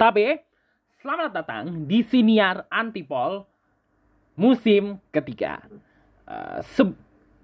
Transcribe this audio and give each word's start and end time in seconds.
Tabe, 0.00 0.40
selamat 1.04 1.28
datang 1.28 1.84
di 1.84 2.00
Siniar 2.00 2.64
Antipol 2.72 3.44
musim 4.32 4.96
ketiga. 5.12 5.60
Uh, 6.24 6.64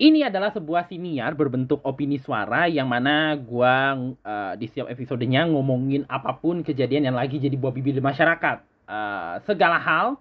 ini 0.01 0.25
adalah 0.25 0.49
sebuah 0.49 0.89
siniar 0.89 1.37
berbentuk 1.37 1.85
opini 1.85 2.17
suara 2.17 2.65
yang 2.65 2.89
mana 2.89 3.37
gua 3.37 3.93
uh, 4.25 4.57
di 4.57 4.73
setiap 4.73 4.89
episodenya 4.89 5.45
ngomongin 5.45 6.09
apa 6.09 6.33
pun 6.33 6.65
kejadian 6.65 7.13
yang 7.13 7.17
lagi 7.21 7.37
jadi 7.37 7.53
buah 7.61 7.77
bibir 7.77 8.01
masyarakat. 8.01 8.65
Uh, 8.89 9.37
segala 9.45 9.77
hal 9.77 10.17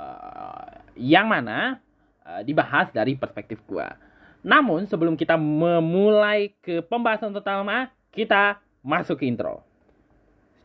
uh, 0.00 0.80
yang 0.96 1.28
mana 1.28 1.76
uh, 2.24 2.40
dibahas 2.40 2.88
dari 2.88 3.20
perspektif 3.20 3.60
gua. 3.68 4.00
Namun 4.40 4.88
sebelum 4.88 5.12
kita 5.12 5.36
memulai 5.36 6.56
ke 6.64 6.80
pembahasan 6.80 7.36
utama, 7.36 7.92
kita 8.16 8.64
masuk 8.80 9.20
ke 9.20 9.28
intro. 9.28 9.60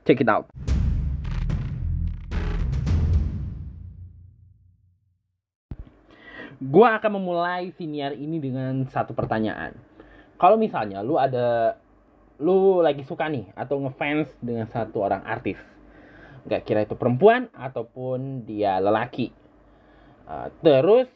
Check 0.07 0.23
it 0.23 0.31
out. 0.31 0.47
Gua 6.65 6.97
akan 6.97 7.21
memulai 7.21 7.69
siniar 7.77 8.17
ini 8.17 8.41
dengan 8.41 8.89
satu 8.89 9.13
pertanyaan. 9.13 9.77
Kalau 10.41 10.57
misalnya 10.57 11.05
lu 11.05 11.21
ada 11.21 11.77
lu 12.41 12.81
lagi 12.81 13.05
suka 13.05 13.29
nih 13.29 13.53
atau 13.55 13.79
ngefans 13.85 14.27
dengan 14.41 14.67
satu 14.67 15.05
orang 15.05 15.23
artis, 15.23 15.55
nggak 16.49 16.61
kira 16.67 16.83
itu 16.83 16.97
perempuan 16.97 17.47
ataupun 17.55 18.43
dia 18.43 18.81
lelaki, 18.81 19.31
uh, 20.27 20.51
terus 20.59 21.07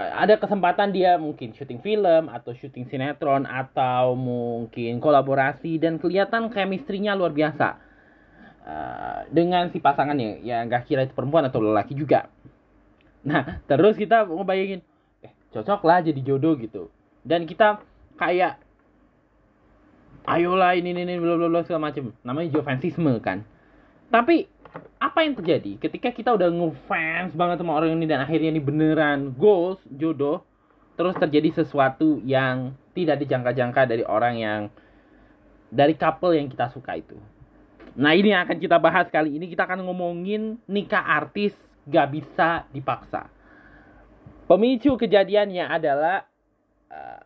uh, 0.00 0.12
ada 0.18 0.40
kesempatan 0.40 0.90
dia 0.90 1.14
mungkin 1.20 1.54
syuting 1.54 1.78
film 1.78 2.26
atau 2.26 2.56
syuting 2.56 2.90
sinetron 2.90 3.46
atau 3.46 4.18
mungkin 4.18 4.98
kolaborasi 4.98 5.78
dan 5.78 6.02
kelihatan 6.02 6.50
chemistry-nya 6.50 7.14
luar 7.14 7.30
biasa 7.30 7.68
uh, 8.66 9.20
dengan 9.30 9.70
si 9.70 9.78
pasangannya 9.78 10.42
ya 10.42 10.66
nggak 10.66 10.90
kira 10.90 11.06
itu 11.06 11.14
perempuan 11.14 11.46
atau 11.46 11.62
lelaki 11.62 11.94
juga 11.94 12.26
Nah, 13.26 13.58
terus 13.66 13.98
kita 13.98 14.22
mau 14.22 14.46
bayangin, 14.46 14.86
eh 15.18 15.34
cocok 15.50 15.82
lah 15.82 15.98
jadi 15.98 16.20
jodoh 16.22 16.54
gitu. 16.62 16.94
Dan 17.26 17.42
kita 17.42 17.82
kayak, 18.14 18.62
ayolah 20.30 20.78
ini 20.78 20.94
ini 20.94 21.02
ini 21.02 21.18
bla 21.18 21.34
bla 21.34 21.50
bla 21.50 21.66
segala 21.66 21.90
macem. 21.90 22.14
Namanya 22.22 22.54
jofansisme 22.54 23.18
kan. 23.18 23.42
Tapi 24.14 24.46
apa 25.02 25.24
yang 25.26 25.34
terjadi 25.34 25.80
ketika 25.80 26.14
kita 26.14 26.30
udah 26.36 26.52
ngefans 26.52 27.34
banget 27.34 27.58
sama 27.58 27.74
orang 27.74 27.98
ini 27.98 28.06
dan 28.06 28.22
akhirnya 28.22 28.54
ini 28.54 28.62
beneran 28.62 29.34
goals 29.34 29.82
jodoh, 29.90 30.46
terus 30.94 31.18
terjadi 31.18 31.64
sesuatu 31.64 32.22
yang 32.22 32.78
tidak 32.94 33.26
dijangka-jangka 33.26 33.82
dari 33.90 34.04
orang 34.06 34.34
yang 34.38 34.60
dari 35.66 35.98
couple 35.98 36.38
yang 36.38 36.46
kita 36.46 36.70
suka 36.70 36.94
itu. 36.94 37.18
Nah 37.98 38.14
ini 38.14 38.30
yang 38.30 38.46
akan 38.46 38.60
kita 38.60 38.76
bahas 38.78 39.10
kali 39.10 39.34
ini 39.34 39.50
kita 39.50 39.66
akan 39.66 39.82
ngomongin 39.82 40.60
nikah 40.70 41.02
artis 41.02 41.56
gak 41.86 42.08
bisa 42.10 42.66
dipaksa. 42.74 43.30
Pemicu 44.46 44.94
kejadiannya 44.94 45.66
adalah 45.66 46.26
uh, 46.90 47.22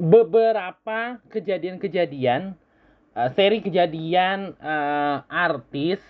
beberapa 0.00 1.20
kejadian-kejadian, 1.28 2.56
uh, 3.16 3.28
seri 3.36 3.60
kejadian 3.60 4.56
uh, 4.60 5.24
artis 5.28 6.00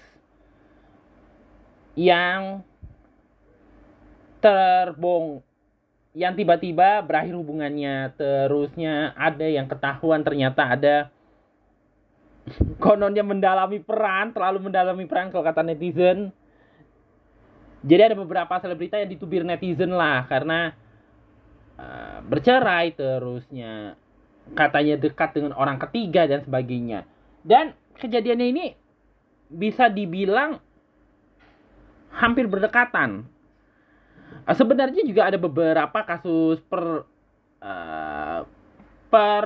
yang 1.95 2.63
terbong 4.43 5.43
yang 6.15 6.39
tiba-tiba 6.39 7.03
berakhir 7.03 7.35
hubungannya 7.35 8.15
terusnya 8.15 9.17
ada 9.19 9.47
yang 9.51 9.67
ketahuan 9.67 10.23
ternyata 10.23 10.63
ada 10.79 10.97
kononnya 12.79 13.27
mendalami 13.27 13.83
peran 13.83 14.31
terlalu 14.31 14.71
mendalami 14.71 15.11
peran 15.11 15.35
kalau 15.35 15.43
kata 15.43 15.67
netizen 15.67 16.31
jadi 17.85 18.09
ada 18.09 18.17
beberapa 18.17 18.57
selebritas 18.65 19.05
yang 19.05 19.13
ditubir 19.13 19.45
netizen 19.45 19.93
lah 19.93 20.25
karena 20.25 20.73
uh, 21.77 22.25
bercerai 22.25 22.97
terusnya 22.97 23.93
katanya 24.57 24.97
dekat 24.97 25.37
dengan 25.37 25.53
orang 25.53 25.77
ketiga 25.77 26.25
dan 26.25 26.41
sebagainya. 26.41 27.05
Dan 27.45 27.77
kejadiannya 28.01 28.47
ini 28.57 28.67
bisa 29.53 29.93
dibilang 29.93 30.65
hampir 32.09 32.49
berdekatan. 32.49 33.29
Uh, 34.49 34.57
sebenarnya 34.57 35.05
juga 35.05 35.29
ada 35.29 35.37
beberapa 35.37 36.01
kasus 36.09 36.65
per 36.65 37.05
uh, 37.61 38.41
per 39.13 39.45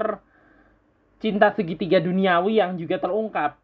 cinta 1.18 1.50
segitiga 1.58 1.98
duniawi 1.98 2.62
yang 2.62 2.78
juga 2.78 3.02
terungkap 3.02 3.58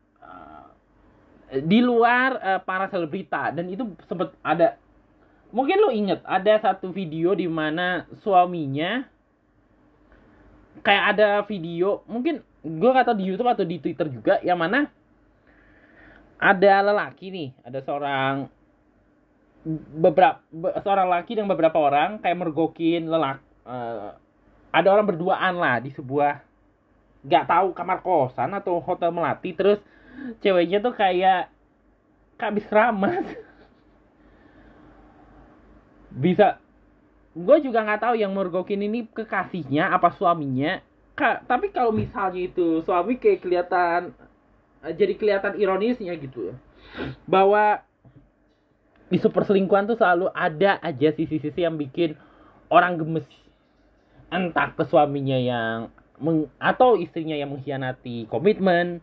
di 1.63 1.79
luar 1.79 2.31
uh, 2.43 2.61
para 2.65 2.91
selebrita. 2.91 3.55
Dan 3.55 3.71
itu 3.71 3.87
sempat 4.09 4.35
ada 4.43 4.81
mungkin 5.55 5.79
lo 5.79 5.95
inget 5.95 6.19
ada 6.27 6.59
satu 6.59 6.91
video 6.91 7.31
di 7.39 7.47
mana 7.47 8.11
suaminya 8.27 9.07
kayak 10.83 11.05
ada 11.15 11.29
video 11.47 12.03
mungkin 12.11 12.43
gue 12.67 12.91
kata 12.91 13.15
di 13.15 13.31
YouTube 13.31 13.47
atau 13.47 13.63
di 13.63 13.79
Twitter 13.79 14.11
juga 14.11 14.43
yang 14.43 14.59
mana 14.59 14.91
ada 16.43 16.75
lelaki 16.91 17.31
nih 17.31 17.49
ada 17.63 17.79
seorang 17.87 18.51
beberapa 19.95 20.43
be, 20.51 20.75
seorang 20.83 21.09
laki 21.09 21.39
dan 21.39 21.47
beberapa 21.47 21.79
orang 21.79 22.19
kayak 22.19 22.37
mergokin 22.37 23.07
lelaki 23.07 23.47
uh, 23.63 24.19
ada 24.75 24.89
orang 24.91 25.07
berduaan 25.07 25.55
lah 25.55 25.79
di 25.79 25.95
sebuah 25.95 26.43
nggak 27.25 27.47
tahu 27.47 27.69
kamar 27.73 28.03
kosan 28.03 28.53
atau 28.59 28.83
hotel 28.83 29.15
melati 29.15 29.55
terus 29.55 29.79
ceweknya 30.41 30.79
tuh 30.81 30.95
kayak 30.95 31.51
habis 32.39 32.65
keramas. 32.69 33.25
Bisa. 36.15 36.61
Gue 37.35 37.59
juga 37.65 37.83
nggak 37.83 38.03
tahu 38.07 38.15
yang 38.15 38.31
mergokin 38.31 38.85
ini 38.87 39.11
kekasihnya 39.11 39.91
apa 39.91 40.15
suaminya. 40.15 40.79
Kak, 41.15 41.47
tapi 41.47 41.71
kalau 41.71 41.95
misalnya 41.95 42.47
itu 42.47 42.83
suami 42.83 43.19
kayak 43.19 43.43
kelihatan 43.43 44.15
jadi 44.85 45.15
kelihatan 45.19 45.55
ironisnya 45.59 46.15
gitu. 46.19 46.55
Bahwa 47.27 47.83
isu 49.11 49.31
perselingkuhan 49.31 49.91
tuh 49.91 49.99
selalu 49.99 50.31
ada 50.35 50.79
aja 50.83 51.11
sisi-sisi 51.15 51.63
yang 51.63 51.75
bikin 51.79 52.15
orang 52.71 52.99
gemes. 52.99 53.27
Entah 54.31 54.75
ke 54.75 54.83
suaminya 54.87 55.39
yang 55.39 55.91
meng, 56.19 56.51
atau 56.59 56.99
istrinya 56.99 57.35
yang 57.35 57.51
mengkhianati 57.55 58.27
komitmen 58.31 59.03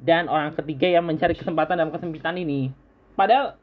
dan 0.00 0.26
orang 0.28 0.52
ketiga 0.56 0.90
yang 0.90 1.04
mencari 1.06 1.34
kesempatan 1.34 1.78
dalam 1.78 1.92
kesempitan 1.94 2.36
ini. 2.38 2.70
Padahal 3.14 3.56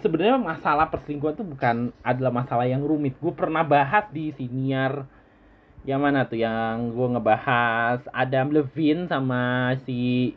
sebenarnya 0.00 0.40
masalah 0.40 0.88
perselingkuhan 0.88 1.36
itu 1.36 1.44
bukan 1.44 1.76
adalah 2.00 2.32
masalah 2.32 2.64
yang 2.64 2.80
rumit. 2.80 3.12
Gue 3.20 3.32
pernah 3.36 3.60
bahas 3.62 4.08
di 4.08 4.32
siniar 4.32 5.04
yang 5.82 5.98
mana 6.00 6.24
tuh 6.24 6.38
yang 6.38 6.94
gue 6.94 7.08
ngebahas 7.18 8.06
Adam 8.14 8.54
Levine 8.54 9.10
sama 9.10 9.74
si 9.84 10.32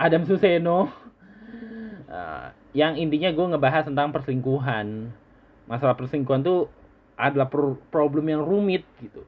Adam 0.00 0.24
Suseno. 0.24 0.88
Uh, 2.08 2.48
yang 2.80 2.98
intinya 2.98 3.30
gue 3.30 3.46
ngebahas 3.54 3.86
tentang 3.86 4.10
perselingkuhan. 4.10 5.12
Masalah 5.70 5.94
perselingkuhan 5.94 6.42
tuh 6.42 6.70
adalah 7.14 7.46
pro 7.46 7.78
problem 7.90 8.26
yang 8.26 8.42
rumit 8.42 8.82
gitu. 8.98 9.22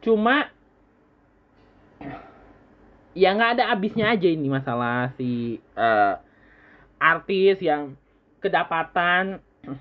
Cuma 0.00 0.48
ya 3.14 3.34
nggak 3.34 3.58
ada 3.58 3.64
habisnya 3.74 4.10
aja 4.14 4.28
ini 4.30 4.46
masalah 4.46 5.10
si 5.18 5.58
uh, 5.74 6.14
artis 7.00 7.58
yang 7.58 7.98
kedapatan 8.38 9.42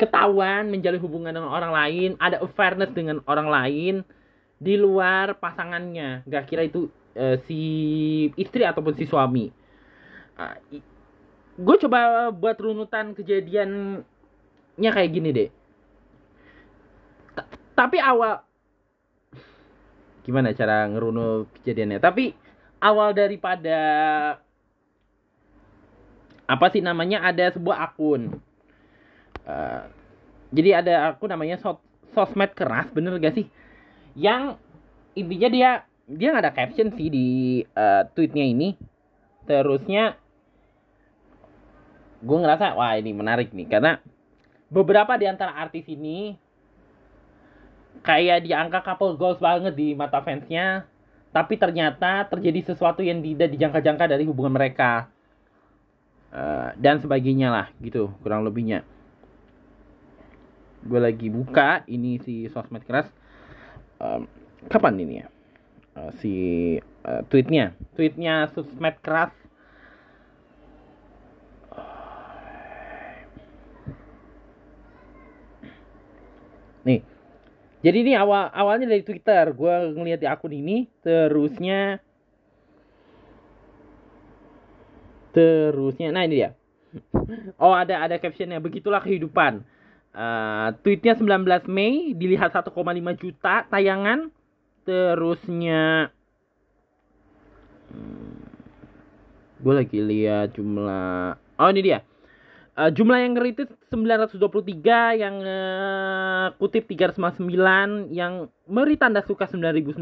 ketahuan 0.00 0.68
menjalin 0.68 1.02
hubungan 1.02 1.32
dengan 1.34 1.50
orang 1.50 1.72
lain 1.72 2.10
ada 2.18 2.42
awareness 2.42 2.90
dengan 2.90 3.22
orang 3.30 3.48
lain 3.48 3.94
di 4.58 4.74
luar 4.78 5.36
pasangannya. 5.38 6.24
Nggak 6.24 6.44
kira 6.48 6.62
itu 6.64 6.88
uh, 7.18 7.36
si 7.44 7.62
istri 8.40 8.64
ataupun 8.64 8.94
si 8.96 9.04
suami. 9.04 9.52
Uh, 10.34 10.56
gue 11.54 11.76
coba 11.86 12.30
buat 12.34 12.58
runutan 12.58 13.14
kejadiannya 13.14 14.90
kayak 14.90 15.12
gini 15.12 15.30
deh. 15.30 15.50
T 17.34 17.38
tapi 17.74 17.98
awal 17.98 18.38
gimana 20.24 20.56
cara 20.56 20.88
ngerunut 20.88 21.52
kejadiannya? 21.60 22.00
Tapi 22.00 22.32
awal 22.80 23.12
daripada 23.12 23.78
apa 26.48 26.66
sih 26.72 26.80
namanya? 26.80 27.22
Ada 27.22 27.54
sebuah 27.54 27.78
akun. 27.92 28.40
Uh, 29.44 29.84
jadi 30.56 30.80
ada 30.80 30.94
akun 31.12 31.28
namanya 31.28 31.60
sos 31.60 31.76
sosmed 32.16 32.56
keras 32.56 32.88
bener 32.90 33.20
gak 33.20 33.36
sih? 33.36 33.46
Yang 34.16 34.56
intinya 35.12 35.48
dia 35.52 35.70
dia 36.04 36.28
nggak 36.32 36.44
ada 36.44 36.56
caption 36.56 36.88
sih 36.96 37.08
di 37.12 37.26
uh, 37.76 38.08
tweetnya 38.16 38.44
ini. 38.44 38.76
Terusnya 39.44 40.16
gue 42.24 42.38
ngerasa 42.40 42.72
wah 42.72 42.96
ini 42.96 43.12
menarik 43.12 43.52
nih. 43.52 43.68
Karena 43.68 44.00
beberapa 44.72 45.20
di 45.20 45.28
antara 45.28 45.52
artis 45.52 45.84
ini 45.92 46.43
kayak 48.02 48.48
diangkat 48.48 48.82
couple 48.82 49.14
goals 49.14 49.38
banget 49.38 49.76
di 49.76 49.94
mata 49.94 50.24
fansnya. 50.24 50.88
Tapi 51.34 51.58
ternyata 51.58 52.30
terjadi 52.30 52.74
sesuatu 52.74 53.02
yang 53.02 53.18
tidak 53.18 53.50
dijangka-jangka 53.54 54.06
dari 54.06 54.24
hubungan 54.26 54.54
mereka. 54.54 55.10
Uh, 56.34 56.74
dan 56.78 56.98
sebagainya 56.98 57.46
lah 57.46 57.66
gitu 57.78 58.10
kurang 58.22 58.42
lebihnya. 58.42 58.82
Gue 60.82 60.98
lagi 60.98 61.30
buka 61.30 61.86
ini 61.86 62.18
si 62.22 62.50
sosmed 62.50 62.82
keras. 62.82 63.06
Um, 64.02 64.26
kapan 64.66 64.98
ini 64.98 65.14
ya? 65.22 65.26
Uh, 65.94 66.10
si 66.18 66.34
uh, 67.06 67.22
tweetnya. 67.30 67.74
Tweetnya 67.94 68.50
sosmed 68.50 68.98
keras. 69.02 69.30
Nih 76.84 77.13
jadi 77.84 78.00
ini 78.00 78.12
awal 78.16 78.48
awalnya 78.48 78.88
dari 78.88 79.04
Twitter, 79.04 79.52
gue 79.52 79.74
ngeliat 79.92 80.16
di 80.16 80.24
akun 80.24 80.56
ini, 80.56 80.88
terusnya 81.04 82.00
terusnya, 85.36 86.08
nah 86.08 86.24
ini 86.24 86.40
dia. 86.40 86.50
Oh 87.60 87.76
ada 87.76 88.00
ada 88.00 88.16
captionnya, 88.16 88.56
begitulah 88.56 89.04
kehidupan. 89.04 89.60
Uh, 90.14 90.72
tweetnya 90.80 91.18
19 91.18 91.68
Mei, 91.68 92.16
dilihat 92.16 92.56
1,5 92.56 92.72
juta 93.20 93.66
tayangan, 93.68 94.32
terusnya 94.88 96.08
hmm, 97.92 98.48
gue 99.60 99.74
lagi 99.74 99.98
lihat 100.00 100.56
jumlah, 100.56 101.36
oh 101.60 101.68
ini 101.68 101.82
dia 101.84 102.00
Uh, 102.74 102.90
jumlah 102.90 103.22
yang 103.22 103.38
itu 103.38 103.70
923, 103.94 105.22
yang 105.22 105.38
uh, 105.46 106.50
kutip 106.58 106.90
359, 106.90 108.10
yang 108.10 108.50
beri 108.66 108.98
tanda 108.98 109.22
suka 109.22 109.46
9901, 109.46 109.94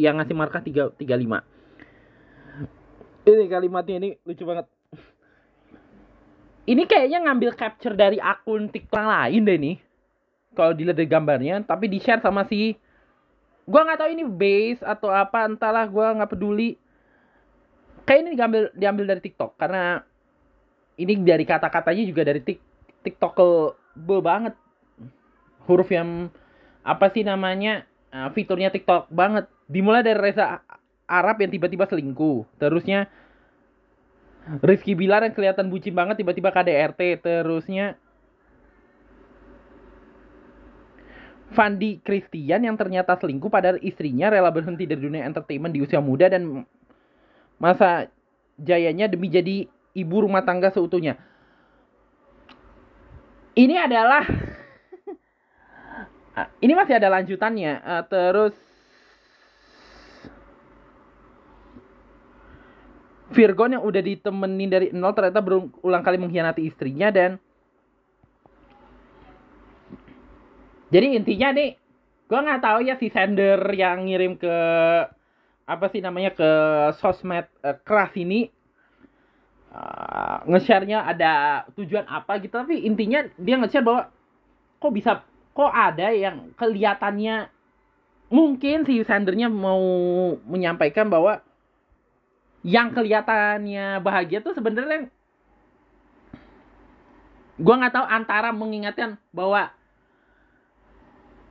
yang 0.00 0.16
ngasih 0.16 0.32
markah 0.32 0.64
3, 0.64 0.96
35. 0.96 1.44
Ini 3.28 3.44
kalimatnya 3.44 3.96
ini 4.00 4.10
lucu 4.24 4.42
banget. 4.48 4.66
Ini 6.64 6.82
kayaknya 6.88 7.28
ngambil 7.28 7.50
capture 7.60 7.92
dari 7.92 8.16
akun 8.16 8.72
TikTok 8.72 9.04
lain 9.04 9.44
deh 9.44 9.58
nih. 9.60 9.76
Kalau 10.56 10.72
dilihat 10.72 10.96
dari 10.96 11.12
gambarnya, 11.12 11.60
tapi 11.60 11.92
di-share 11.92 12.24
sama 12.24 12.48
si 12.48 12.72
gua 13.68 13.84
nggak 13.84 14.00
tahu 14.00 14.10
ini 14.16 14.24
base 14.24 14.80
atau 14.80 15.12
apa, 15.12 15.44
entahlah 15.44 15.84
gua 15.92 16.16
nggak 16.16 16.32
peduli. 16.32 16.80
Kayak 18.08 18.20
ini 18.24 18.30
diambil 18.32 18.62
diambil 18.74 19.04
dari 19.12 19.20
TikTok 19.22 19.60
karena 19.60 20.02
ini 21.02 21.18
dari 21.20 21.42
kata-katanya 21.42 22.04
juga 22.06 22.22
dari 22.22 22.40
tik 22.40 22.58
TikTok 23.02 23.34
be 23.98 24.16
banget. 24.22 24.54
Huruf 25.66 25.90
yang 25.90 26.30
apa 26.82 27.06
sih 27.10 27.22
namanya 27.22 27.86
uh, 28.14 28.30
fiturnya 28.30 28.70
TikTok 28.70 29.10
banget. 29.10 29.50
Dimulai 29.66 30.06
dari 30.06 30.18
Reza 30.18 30.62
Arab 31.06 31.36
yang 31.42 31.50
tiba-tiba 31.50 31.86
selingkuh. 31.90 32.46
Terusnya 32.58 33.10
Rizky 34.62 34.98
Bilar 34.98 35.22
yang 35.22 35.34
kelihatan 35.34 35.70
bucin 35.70 35.94
banget 35.94 36.18
tiba-tiba 36.18 36.50
KDRT 36.50 37.22
terusnya 37.22 37.94
Fandi 41.52 42.00
Christian 42.02 42.64
yang 42.64 42.74
ternyata 42.74 43.14
selingkuh 43.14 43.52
pada 43.52 43.76
istrinya 43.78 44.32
rela 44.32 44.50
berhenti 44.50 44.88
dari 44.88 44.98
dunia 44.98 45.22
entertainment 45.28 45.70
di 45.70 45.84
usia 45.84 46.00
muda 46.00 46.26
dan 46.26 46.64
masa 47.60 48.10
jayanya 48.58 49.06
demi 49.06 49.30
jadi 49.30 49.68
ibu 49.92 50.16
rumah 50.24 50.44
tangga 50.44 50.72
seutuhnya. 50.72 51.20
Ini 53.52 53.76
adalah 53.84 54.24
ini 56.64 56.72
masih 56.72 56.96
ada 56.96 57.08
lanjutannya. 57.12 57.72
Uh, 57.84 58.02
terus 58.08 58.54
Virgon 63.32 63.80
yang 63.80 63.84
udah 63.84 64.02
ditemenin 64.04 64.68
dari 64.68 64.86
nol 64.92 65.16
ternyata 65.16 65.40
berulang 65.40 66.04
kali 66.04 66.20
mengkhianati 66.20 66.68
istrinya 66.68 67.08
dan 67.08 67.40
jadi 70.92 71.16
intinya 71.16 71.48
nih 71.56 71.80
gue 72.28 72.40
nggak 72.44 72.60
tahu 72.60 72.78
ya 72.84 72.94
si 73.00 73.08
sender 73.08 73.56
yang 73.72 74.04
ngirim 74.04 74.36
ke 74.36 74.56
apa 75.64 75.86
sih 75.88 76.04
namanya 76.04 76.36
ke 76.36 76.50
sosmed 77.00 77.48
uh, 77.64 77.76
keras 77.80 78.12
ini 78.20 78.52
uh, 79.72 80.44
nge-share-nya 80.46 81.02
ada 81.08 81.64
tujuan 81.74 82.04
apa 82.06 82.38
gitu 82.44 82.52
tapi 82.52 82.84
intinya 82.84 83.24
dia 83.40 83.56
nge-share 83.56 83.84
bahwa 83.84 84.12
kok 84.78 84.92
bisa 84.92 85.12
kok 85.52 85.72
ada 85.72 86.12
yang 86.12 86.52
kelihatannya 86.56 87.48
mungkin 88.32 88.88
si 88.88 89.04
sendernya 89.04 89.52
mau 89.52 89.80
menyampaikan 90.48 91.08
bahwa 91.08 91.44
yang 92.64 92.94
kelihatannya 92.94 94.00
bahagia 94.00 94.40
tuh 94.40 94.56
sebenarnya 94.56 95.10
gua 97.60 97.74
nggak 97.84 97.94
tahu 97.94 98.06
antara 98.08 98.48
mengingatkan 98.54 99.20
bahwa 99.34 99.68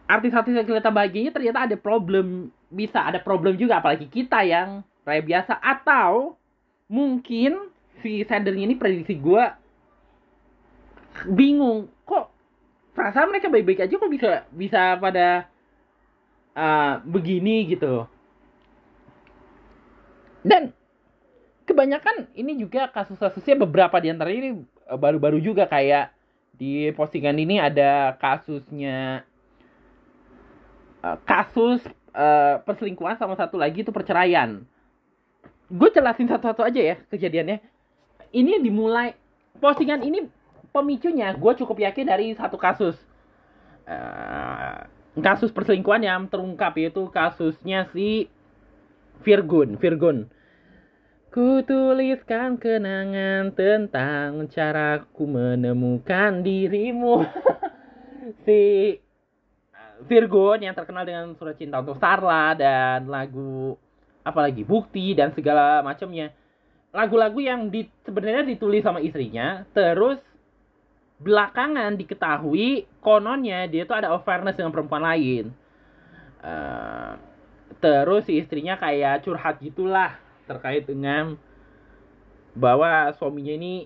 artis-artis 0.09 0.57
yang 0.57 0.68
kelihatan 0.68 0.91
bahagianya 0.91 1.31
ternyata 1.31 1.59
ada 1.69 1.77
problem 1.79 2.51
bisa 2.68 3.00
ada 3.00 3.19
problem 3.19 3.56
juga 3.56 3.79
apalagi 3.79 4.12
kita 4.12 4.44
yang 4.44 4.83
raya 5.07 5.23
biasa 5.23 5.56
atau 5.59 6.35
mungkin 6.91 7.70
si 8.01 8.25
sendernya 8.25 8.65
ini 8.68 8.75
prediksi 8.77 9.15
gue 9.18 9.44
bingung. 11.30 11.89
Kok 12.03 12.25
perasaan 12.98 13.30
mereka 13.31 13.48
baik-baik 13.48 13.88
aja 13.88 13.94
kok 13.95 14.12
bisa 14.12 14.30
bisa 14.51 14.81
pada 15.00 15.48
uh, 16.57 17.00
begini 17.06 17.69
gitu? 17.71 18.06
Dan 20.42 20.74
kebanyakan 21.69 22.33
ini 22.33 22.57
juga 22.57 22.89
kasus-kasusnya 22.89 23.62
beberapa 23.62 23.95
di 24.01 24.09
antara 24.09 24.33
ini 24.33 24.65
baru-baru 24.89 25.38
juga 25.39 25.69
kayak 25.69 26.12
di 26.57 26.89
postingan 26.94 27.38
ini 27.38 27.62
ada 27.62 28.18
kasusnya 28.18 29.25
uh, 31.06 31.18
kasus 31.25 31.81
uh, 32.13 32.59
perselingkuhan 32.65 33.18
sama 33.18 33.38
satu 33.38 33.57
lagi 33.57 33.86
itu 33.86 33.94
perceraian. 33.94 34.65
Gue 35.71 35.88
jelasin 35.94 36.27
satu-satu 36.27 36.68
aja 36.68 36.81
ya 36.81 36.95
kejadiannya 37.07 37.63
ini 38.31 38.60
dimulai. 38.60 39.16
Postingan 39.62 40.01
ini 40.01 40.25
pemicunya 40.72 41.36
gue 41.36 41.54
cukup 41.62 41.78
yakin 41.78 42.07
dari 42.07 42.33
satu 42.33 42.57
kasus. 42.57 42.98
Uh, 43.86 44.88
kasus 45.19 45.51
perselingkuhan 45.51 46.01
yang 46.01 46.25
terungkap 46.31 46.72
yaitu 46.80 47.04
kasusnya 47.12 47.86
si 47.92 48.31
Virgun 49.22 49.78
Virgun. 49.78 50.31
Ku 51.31 51.63
tuliskan 51.63 52.60
kenangan 52.60 53.56
tentang 53.56 54.52
caraku 54.52 55.23
menemukan 55.23 56.44
dirimu. 56.44 57.23
si 58.47 58.97
Virgon 60.07 60.66
yang 60.66 60.76
terkenal 60.76 61.06
dengan 61.06 61.31
surat 61.38 61.56
cinta 61.56 61.80
untuk 61.80 61.95
Starla 61.95 62.57
dan 62.57 63.07
lagu 63.07 63.78
apalagi 64.26 64.66
bukti 64.66 65.14
dan 65.18 65.33
segala 65.33 65.81
macamnya 65.81 66.33
lagu-lagu 66.92 67.40
yang 67.40 67.71
di, 67.71 67.88
sebenarnya 68.04 68.44
ditulis 68.44 68.83
sama 68.83 69.00
istrinya 69.00 69.64
terus 69.71 70.19
belakangan 71.21 71.95
diketahui 71.95 72.90
kononnya 73.00 73.69
dia 73.69 73.86
tuh 73.86 73.95
ada 73.95 74.12
awareness 74.12 74.57
dengan 74.57 74.74
perempuan 74.74 75.06
lain. 75.06 75.45
Uh, 76.42 77.14
terus 77.78 78.26
si 78.26 78.42
istrinya 78.42 78.76
kayak 78.81 79.21
curhat 79.21 79.62
gitulah 79.62 80.18
terkait 80.50 80.90
dengan 80.90 81.38
bahwa 82.57 83.14
suaminya 83.16 83.54
ini 83.54 83.86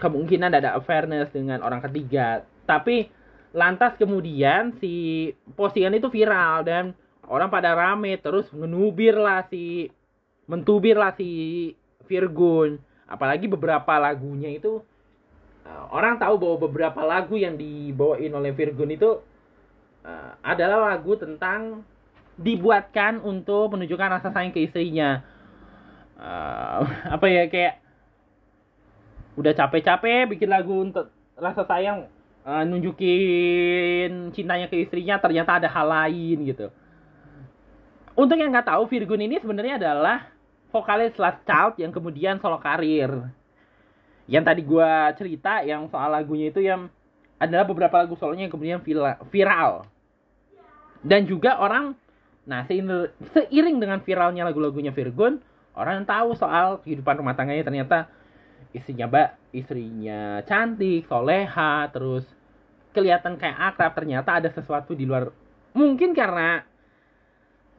kemungkinan 0.00 0.50
ada 0.50 0.80
awareness 0.80 1.30
dengan 1.30 1.60
orang 1.60 1.84
ketiga. 1.84 2.42
Tapi 2.64 3.12
lantas 3.54 3.94
kemudian 4.00 4.74
si 4.80 5.30
postingan 5.54 5.94
itu 6.00 6.10
viral 6.10 6.66
dan 6.66 6.84
orang 7.28 7.52
pada 7.52 7.76
rame 7.76 8.18
terus 8.18 8.48
menubir 8.50 9.14
lah 9.14 9.46
si 9.46 9.92
mentubir 10.50 10.98
lah 10.98 11.14
si 11.14 11.30
Virgun 12.04 12.78
apalagi 13.04 13.46
beberapa 13.50 14.00
lagunya 14.00 14.48
itu 14.52 14.80
uh, 15.64 15.84
orang 15.92 16.16
tahu 16.16 16.40
bahwa 16.40 16.56
beberapa 16.68 17.00
lagu 17.04 17.36
yang 17.36 17.56
dibawain 17.56 18.32
oleh 18.32 18.52
Virgun 18.52 18.92
itu 18.92 19.20
uh, 20.04 20.30
adalah 20.40 20.94
lagu 20.94 21.16
tentang 21.16 21.84
dibuatkan 22.34 23.22
untuk 23.22 23.74
menunjukkan 23.74 24.20
rasa 24.20 24.28
sayang 24.34 24.50
ke 24.50 24.66
istrinya. 24.66 25.22
Uh, 26.14 26.86
apa 27.14 27.26
ya 27.26 27.46
kayak 27.50 27.80
udah 29.34 29.50
capek-capek 29.50 30.30
bikin 30.30 30.46
lagu 30.46 30.78
untuk 30.78 31.10
rasa 31.34 31.66
sayang 31.66 32.06
uh, 32.46 32.62
nunjukin 32.62 34.30
cintanya 34.30 34.70
ke 34.70 34.78
istrinya 34.86 35.18
ternyata 35.18 35.58
ada 35.58 35.68
hal 35.70 35.86
lain 35.90 36.38
gitu. 36.46 36.70
Untuk 38.14 38.38
yang 38.38 38.54
nggak 38.54 38.70
tahu 38.70 38.86
Virgun 38.86 39.26
ini 39.26 39.42
sebenarnya 39.42 39.74
adalah 39.74 40.33
vokalis 40.74 41.14
Last 41.14 41.46
Child 41.46 41.78
yang 41.78 41.94
kemudian 41.94 42.42
solo 42.42 42.58
karir. 42.58 43.30
Yang 44.26 44.44
tadi 44.50 44.62
gue 44.66 44.90
cerita 45.14 45.62
yang 45.62 45.86
soal 45.86 46.10
lagunya 46.10 46.50
itu 46.50 46.58
yang 46.58 46.90
adalah 47.38 47.62
beberapa 47.62 48.02
lagu 48.02 48.18
solonya 48.18 48.50
yang 48.50 48.54
kemudian 48.54 48.80
viral. 49.30 49.86
Dan 51.06 51.30
juga 51.30 51.62
orang 51.62 51.94
Nah, 52.44 52.68
seiring 52.68 53.80
dengan 53.80 54.04
viralnya 54.04 54.44
lagu-lagunya 54.44 54.92
Virgon, 54.92 55.40
orang 55.72 56.04
tahu 56.04 56.36
soal 56.36 56.84
kehidupan 56.84 57.24
rumah 57.24 57.32
tangganya 57.32 57.64
ternyata 57.64 58.12
istrinya 58.74 59.06
mbak 59.06 59.28
istrinya 59.54 60.42
cantik 60.50 61.06
soleha 61.06 61.86
terus 61.94 62.26
kelihatan 62.90 63.38
kayak 63.38 63.74
akrab 63.74 63.94
ternyata 63.94 64.42
ada 64.42 64.50
sesuatu 64.50 64.98
di 64.98 65.06
luar 65.06 65.30
mungkin 65.78 66.10
karena 66.10 66.66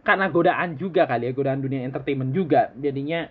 karena 0.06 0.30
godaan 0.30 0.78
juga 0.78 1.10
kali 1.10 1.28
ya 1.28 1.34
godaan 1.34 1.66
dunia 1.66 1.82
entertainment 1.82 2.30
juga. 2.30 2.70
Jadinya 2.78 3.26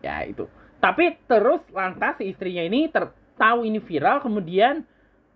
ya 0.00 0.24
itu. 0.24 0.48
Tapi 0.80 1.20
terus 1.28 1.60
lantas 1.70 2.16
si 2.16 2.32
istrinya 2.32 2.64
ini 2.64 2.88
tahu 3.36 3.68
ini 3.68 3.78
viral 3.78 4.24
kemudian 4.24 4.82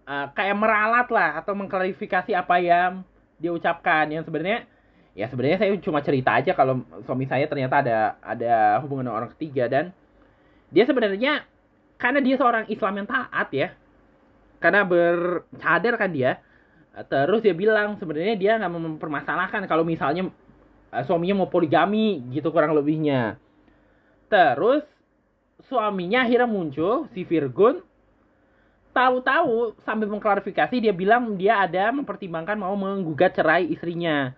uh, 0.08 0.32
kayak 0.32 0.56
meralat 0.56 1.08
lah 1.12 1.44
atau 1.44 1.52
mengklarifikasi 1.52 2.32
apa 2.32 2.56
yang 2.56 3.04
dia 3.36 3.52
ucapkan. 3.52 4.08
Yang 4.08 4.32
sebenarnya 4.32 4.64
ya 5.12 5.28
sebenarnya 5.28 5.58
saya 5.60 5.70
cuma 5.84 6.00
cerita 6.00 6.40
aja 6.40 6.56
kalau 6.56 6.80
suami 7.04 7.28
saya 7.28 7.44
ternyata 7.44 7.84
ada 7.84 7.98
ada 8.24 8.54
hubungan 8.80 9.12
dengan 9.12 9.16
orang 9.20 9.30
ketiga. 9.36 9.68
Dan 9.68 9.92
dia 10.72 10.88
sebenarnya 10.88 11.44
karena 12.00 12.24
dia 12.24 12.40
seorang 12.40 12.64
Islam 12.72 13.04
yang 13.04 13.08
taat 13.08 13.48
ya 13.52 13.68
karena 14.58 14.82
bercadar 14.82 15.94
kan 16.00 16.10
dia 16.10 16.42
terus 17.06 17.40
dia 17.44 17.54
bilang 17.54 17.94
sebenarnya 17.98 18.34
dia 18.34 18.52
nggak 18.58 18.72
mempermasalahkan 18.98 19.62
kalau 19.70 19.86
misalnya 19.86 20.30
uh, 20.90 21.04
suaminya 21.06 21.44
mau 21.44 21.48
poligami 21.50 22.22
gitu 22.34 22.50
kurang 22.50 22.74
lebihnya. 22.74 23.38
Terus 24.28 24.84
suaminya 25.68 26.24
akhirnya 26.26 26.48
muncul 26.48 27.06
si 27.14 27.22
Virgun 27.26 27.80
tahu-tahu 28.92 29.78
sambil 29.86 30.10
mengklarifikasi 30.10 30.74
dia 30.82 30.90
bilang 30.90 31.38
dia 31.38 31.62
ada 31.62 31.94
mempertimbangkan 31.94 32.58
mau 32.58 32.74
menggugat 32.74 33.36
cerai 33.38 33.70
istrinya. 33.70 34.34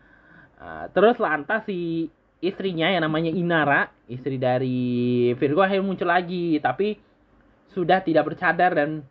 Uh, 0.60 0.84
terus 0.92 1.16
lantas 1.16 1.64
si 1.64 2.12
istrinya 2.44 2.88
yang 2.92 3.04
namanya 3.04 3.32
Inara, 3.32 3.88
istri 4.08 4.36
dari 4.36 5.32
Virgo 5.36 5.64
akhirnya 5.64 5.84
muncul 5.84 6.08
lagi, 6.08 6.60
tapi 6.60 7.00
sudah 7.72 8.02
tidak 8.04 8.32
bercadar 8.32 8.74
dan 8.74 9.04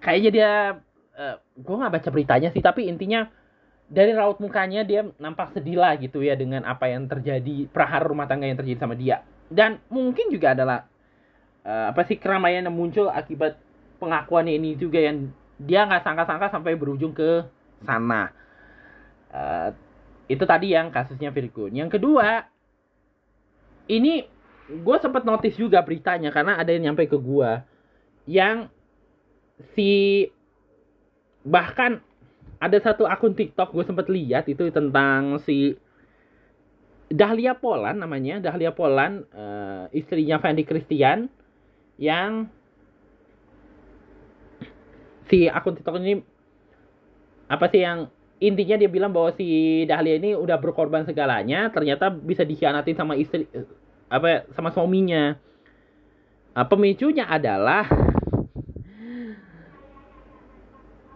kayaknya 0.00 0.30
dia 0.30 0.52
uh, 1.16 1.34
eh, 1.34 1.36
gue 1.56 1.76
nggak 1.76 1.92
baca 1.96 2.08
beritanya 2.12 2.48
sih, 2.52 2.62
tapi 2.62 2.86
intinya 2.86 3.26
dari 3.88 4.12
raut 4.12 4.38
mukanya 4.42 4.82
dia 4.82 5.06
nampak 5.16 5.54
sedih 5.56 5.78
lah 5.78 5.94
gitu 5.96 6.20
ya 6.20 6.34
dengan 6.34 6.66
apa 6.66 6.90
yang 6.90 7.06
terjadi 7.06 7.70
prahara 7.70 8.04
rumah 8.04 8.28
tangga 8.28 8.46
yang 8.46 8.58
terjadi 8.58 8.78
sama 8.84 8.94
dia. 8.94 9.24
Dan 9.46 9.80
mungkin 9.88 10.28
juga 10.28 10.52
adalah 10.52 10.84
uh, 11.64 11.94
apa 11.94 12.02
sih 12.04 12.18
keramaian 12.18 12.66
yang 12.66 12.74
muncul 12.74 13.08
akibat 13.08 13.56
pengakuannya 14.02 14.58
ini 14.58 14.76
juga 14.76 15.00
yang 15.00 15.30
dia 15.56 15.88
nggak 15.88 16.04
sangka-sangka 16.04 16.52
sampai 16.52 16.76
berujung 16.76 17.16
ke 17.16 17.46
sana. 17.86 18.34
Uh, 19.30 19.70
itu 20.26 20.42
tadi 20.42 20.74
yang 20.74 20.90
kasusnya 20.90 21.30
Virgun. 21.30 21.70
Yang 21.70 21.98
kedua, 21.98 22.50
ini 23.86 24.26
gue 24.66 24.96
sempat 24.98 25.22
notice 25.22 25.54
juga 25.54 25.78
beritanya 25.86 26.34
karena 26.34 26.58
ada 26.58 26.74
yang 26.74 26.90
nyampe 26.90 27.06
ke 27.06 27.14
gue 27.14 27.50
yang 28.26 28.66
si 29.78 30.26
bahkan 31.46 32.02
ada 32.58 32.78
satu 32.82 33.06
akun 33.06 33.38
TikTok 33.38 33.70
gue 33.70 33.84
sempat 33.86 34.10
lihat 34.10 34.50
itu 34.50 34.66
tentang 34.74 35.38
si 35.46 35.78
Dahlia 37.06 37.54
Polan 37.54 38.02
namanya. 38.02 38.42
Dahlia 38.42 38.74
Polan 38.74 39.22
uh, 39.30 39.86
istrinya 39.94 40.42
Fendi 40.42 40.66
Christian 40.66 41.30
yang 41.96 42.50
si 45.30 45.46
akun 45.46 45.78
TikTok 45.78 46.02
ini 46.02 46.18
apa 47.46 47.70
sih 47.70 47.86
yang 47.86 48.10
intinya 48.42 48.76
dia 48.76 48.90
bilang 48.90 49.14
bahwa 49.14 49.30
si 49.38 49.82
Dahlia 49.86 50.18
ini 50.18 50.34
udah 50.34 50.58
berkorban 50.58 51.06
segalanya 51.06 51.70
ternyata 51.70 52.10
bisa 52.10 52.42
dikhianatin 52.42 52.98
sama 52.98 53.14
istri 53.14 53.46
apa 54.10 54.26
ya, 54.26 54.38
sama 54.58 54.74
suaminya. 54.74 55.38
Nah, 56.56 56.64
pemicunya 56.66 57.28
adalah 57.28 57.84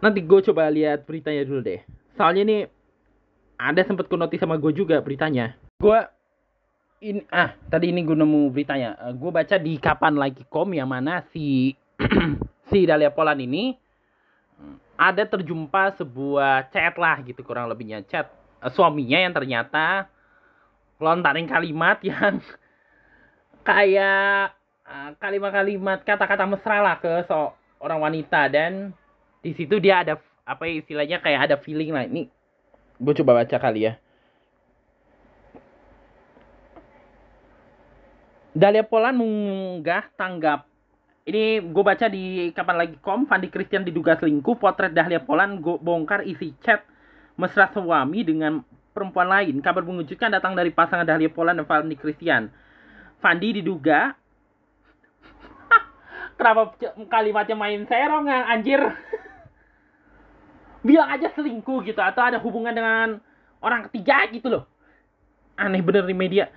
nanti 0.01 0.25
gue 0.25 0.41
coba 0.51 0.69
lihat 0.73 1.05
beritanya 1.05 1.45
dulu 1.45 1.61
deh. 1.61 1.81
Soalnya 2.17 2.43
ini 2.45 2.59
ada 3.61 3.81
sempat 3.85 4.09
notis 4.09 4.41
sama 4.41 4.57
gue 4.57 4.73
juga 4.73 4.99
beritanya. 5.05 5.55
Gue 5.77 6.01
ini 7.05 7.25
ah 7.33 7.53
tadi 7.69 7.93
ini 7.93 8.01
gue 8.05 8.17
nemu 8.17 8.49
beritanya. 8.53 8.97
Uh, 8.97 9.13
gue 9.13 9.31
baca 9.31 9.57
di 9.61 9.77
kapan 9.77 10.17
lagi 10.17 10.43
kom 10.49 10.73
yang 10.73 10.89
mana 10.89 11.21
si 11.33 11.77
si 12.73 12.89
Dahlia 12.89 13.13
Polan 13.13 13.41
ini 13.41 13.77
ada 15.01 15.25
terjumpa 15.25 15.97
sebuah 15.97 16.69
chat 16.73 16.97
lah 16.97 17.21
gitu 17.25 17.45
kurang 17.45 17.69
lebihnya. 17.69 18.05
Chat 18.09 18.33
uh, 18.65 18.73
suaminya 18.73 19.21
yang 19.21 19.37
ternyata 19.37 20.09
lontarin 21.01 21.49
kalimat 21.49 22.01
yang 22.09 22.41
kayak 23.61 24.57
kalimat 24.91 25.55
kalimat-kalimat 25.55 26.03
kata-kata 26.03 26.45
mesra 26.51 26.83
lah 26.83 26.97
ke 26.99 27.23
seorang 27.31 28.01
wanita 28.03 28.51
dan 28.51 28.91
di 29.41 29.53
situ 29.57 29.81
dia 29.81 30.05
ada 30.05 30.15
apa 30.45 30.69
ya, 30.69 30.85
istilahnya 30.85 31.19
kayak 31.21 31.41
ada 31.51 31.57
feeling 31.61 31.93
lah. 31.93 32.05
Ini 32.05 32.29
gue 33.01 33.15
coba 33.25 33.45
baca 33.45 33.57
kali 33.57 33.89
ya. 33.89 33.95
Dalia 38.51 38.83
Polan 38.83 39.15
mengunggah 39.15 40.11
tanggap 40.19 40.71
ini 41.31 41.63
gue 41.63 41.85
baca 41.87 42.11
di 42.11 42.51
kapan 42.51 42.77
lagi 42.81 42.97
kom 42.99 43.29
Fandi 43.29 43.47
Christian 43.53 43.87
diduga 43.87 44.19
selingkuh 44.19 44.59
potret 44.59 44.91
Dahlia 44.91 45.23
Polan 45.23 45.63
gue 45.63 45.79
bongkar 45.79 46.27
isi 46.27 46.51
chat 46.65 46.83
mesra 47.39 47.71
suami 47.71 48.27
dengan 48.27 48.65
perempuan 48.91 49.31
lain. 49.31 49.63
Kabar 49.63 49.87
mengejutkan 49.87 50.35
datang 50.35 50.59
dari 50.59 50.75
pasangan 50.75 51.07
Dahlia 51.07 51.31
Polan 51.31 51.63
dan 51.63 51.69
Fandi 51.71 51.95
Christian. 51.95 52.51
Fandi 53.23 53.63
diduga 53.63 54.17
kenapa 56.41 56.75
kalimatnya 57.07 57.55
main 57.55 57.87
serong 57.87 58.27
anjir 58.27 58.81
bilang 60.81 61.09
aja 61.13 61.29
selingkuh 61.37 61.85
gitu 61.85 62.01
atau 62.01 62.23
ada 62.25 62.41
hubungan 62.41 62.73
dengan 62.73 63.21
orang 63.61 63.89
ketiga 63.89 64.25
gitu 64.33 64.49
loh 64.49 64.65
aneh 65.61 65.85
bener 65.85 66.09
di 66.09 66.17
media 66.17 66.49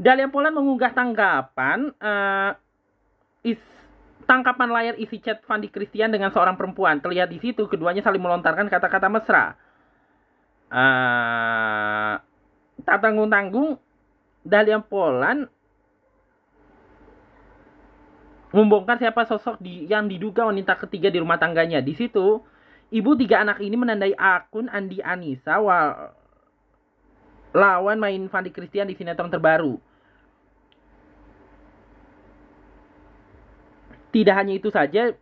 Dahlia 0.00 0.32
Polan 0.32 0.56
mengunggah 0.56 0.96
tanggapan 0.96 1.92
uh, 2.00 2.56
is 3.44 3.60
tangkapan 4.24 4.72
layar 4.72 4.94
isi 4.96 5.20
chat 5.20 5.44
Fandi 5.44 5.68
Christian 5.68 6.08
dengan 6.08 6.32
seorang 6.32 6.56
perempuan. 6.56 7.04
Terlihat 7.04 7.28
di 7.28 7.36
situ 7.36 7.68
keduanya 7.68 8.00
saling 8.00 8.24
melontarkan 8.24 8.64
kata-kata 8.72 9.12
mesra. 9.12 9.60
Uh, 10.72 12.16
tak 12.80 13.04
tanggung-tanggung, 13.04 13.76
Dahlia 14.40 14.80
Polan 14.80 15.44
membongkar 18.56 18.98
siapa 18.98 19.28
sosok 19.28 19.60
di, 19.62 19.84
yang 19.84 20.08
diduga 20.08 20.48
wanita 20.48 20.80
ketiga 20.80 21.12
di 21.12 21.20
rumah 21.20 21.36
tangganya. 21.36 21.84
Di 21.84 21.92
situ, 21.92 22.40
ibu 22.90 23.14
tiga 23.14 23.42
anak 23.42 23.62
ini 23.62 23.74
menandai 23.78 24.14
akun 24.18 24.66
Andi 24.66 24.98
Anissa 25.02 25.62
wal, 25.62 26.10
lawan 27.54 27.98
main 27.98 28.26
Fandi 28.30 28.50
Christian 28.50 28.90
di 28.90 28.98
sinetron 28.98 29.30
terbaru. 29.30 29.78
Tidak 34.10 34.34
hanya 34.34 34.58
itu 34.58 34.74
saja, 34.74 35.14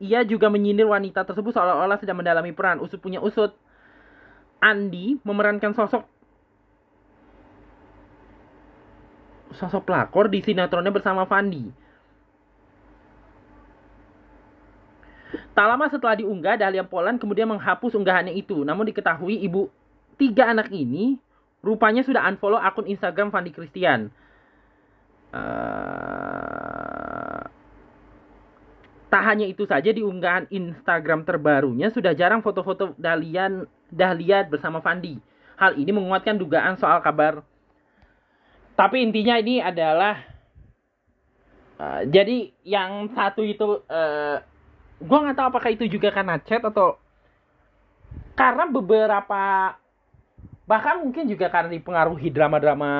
ia 0.00 0.20
juga 0.24 0.48
menyindir 0.48 0.88
wanita 0.88 1.24
tersebut 1.28 1.52
seolah-olah 1.52 2.00
sedang 2.00 2.20
mendalami 2.20 2.52
peran. 2.56 2.80
Usut 2.80 3.00
punya 3.00 3.20
usut. 3.20 3.52
Andi 4.56 5.20
memerankan 5.20 5.76
sosok 5.76 6.08
sosok 9.52 9.88
pelakor 9.88 10.32
di 10.32 10.40
sinetronnya 10.40 10.92
bersama 10.92 11.28
Fandi. 11.28 11.85
Tak 15.56 15.64
lama 15.64 15.88
setelah 15.88 16.20
diunggah, 16.20 16.60
Dahlia 16.60 16.84
Polan 16.84 17.16
kemudian 17.16 17.48
menghapus 17.48 17.96
unggahannya 17.96 18.36
itu. 18.36 18.60
Namun 18.60 18.92
diketahui 18.92 19.40
ibu 19.40 19.72
tiga 20.20 20.52
anak 20.52 20.68
ini 20.68 21.16
rupanya 21.64 22.04
sudah 22.04 22.28
unfollow 22.28 22.60
akun 22.60 22.84
Instagram 22.84 23.32
Fandi 23.32 23.56
Christian. 23.56 24.12
Uh, 25.32 26.76
Tak 29.06 29.22
hanya 29.22 29.46
itu 29.46 29.64
saja 29.64 29.94
di 29.94 30.02
unggahan 30.02 30.50
Instagram 30.50 31.22
terbarunya 31.22 31.94
sudah 31.94 32.10
jarang 32.12 32.42
foto-foto 32.42 32.92
Dalian 32.98 33.64
Dahlia 33.86 34.42
bersama 34.44 34.82
Fandi. 34.82 35.16
Hal 35.56 35.78
ini 35.78 35.94
menguatkan 35.94 36.36
dugaan 36.36 36.74
soal 36.76 37.00
kabar. 37.00 37.40
Tapi 38.76 39.06
intinya 39.06 39.38
ini 39.40 39.62
adalah 39.62 40.20
uh, 41.80 42.02
jadi 42.04 42.50
yang 42.66 43.08
satu 43.14 43.40
itu 43.46 43.80
uh, 43.88 44.42
gue 44.96 45.18
nggak 45.18 45.36
tahu 45.36 45.46
apakah 45.52 45.70
itu 45.72 45.84
juga 45.88 46.08
karena 46.12 46.40
chat 46.40 46.64
atau 46.64 46.96
karena 48.36 48.64
beberapa 48.68 49.74
bahkan 50.66 50.98
mungkin 50.98 51.30
juga 51.30 51.46
karena 51.46 51.70
dipengaruhi 51.70 52.28
drama-drama 52.32 52.90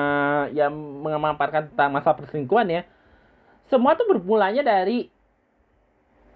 yang 0.55 0.71
mengamalkan 0.73 1.67
tentang 1.73 1.91
masa 1.91 2.15
perselingkuhan 2.15 2.69
ya 2.69 2.81
semua 3.67 3.99
tuh 3.99 4.07
bermulanya 4.07 4.63
dari 4.63 5.11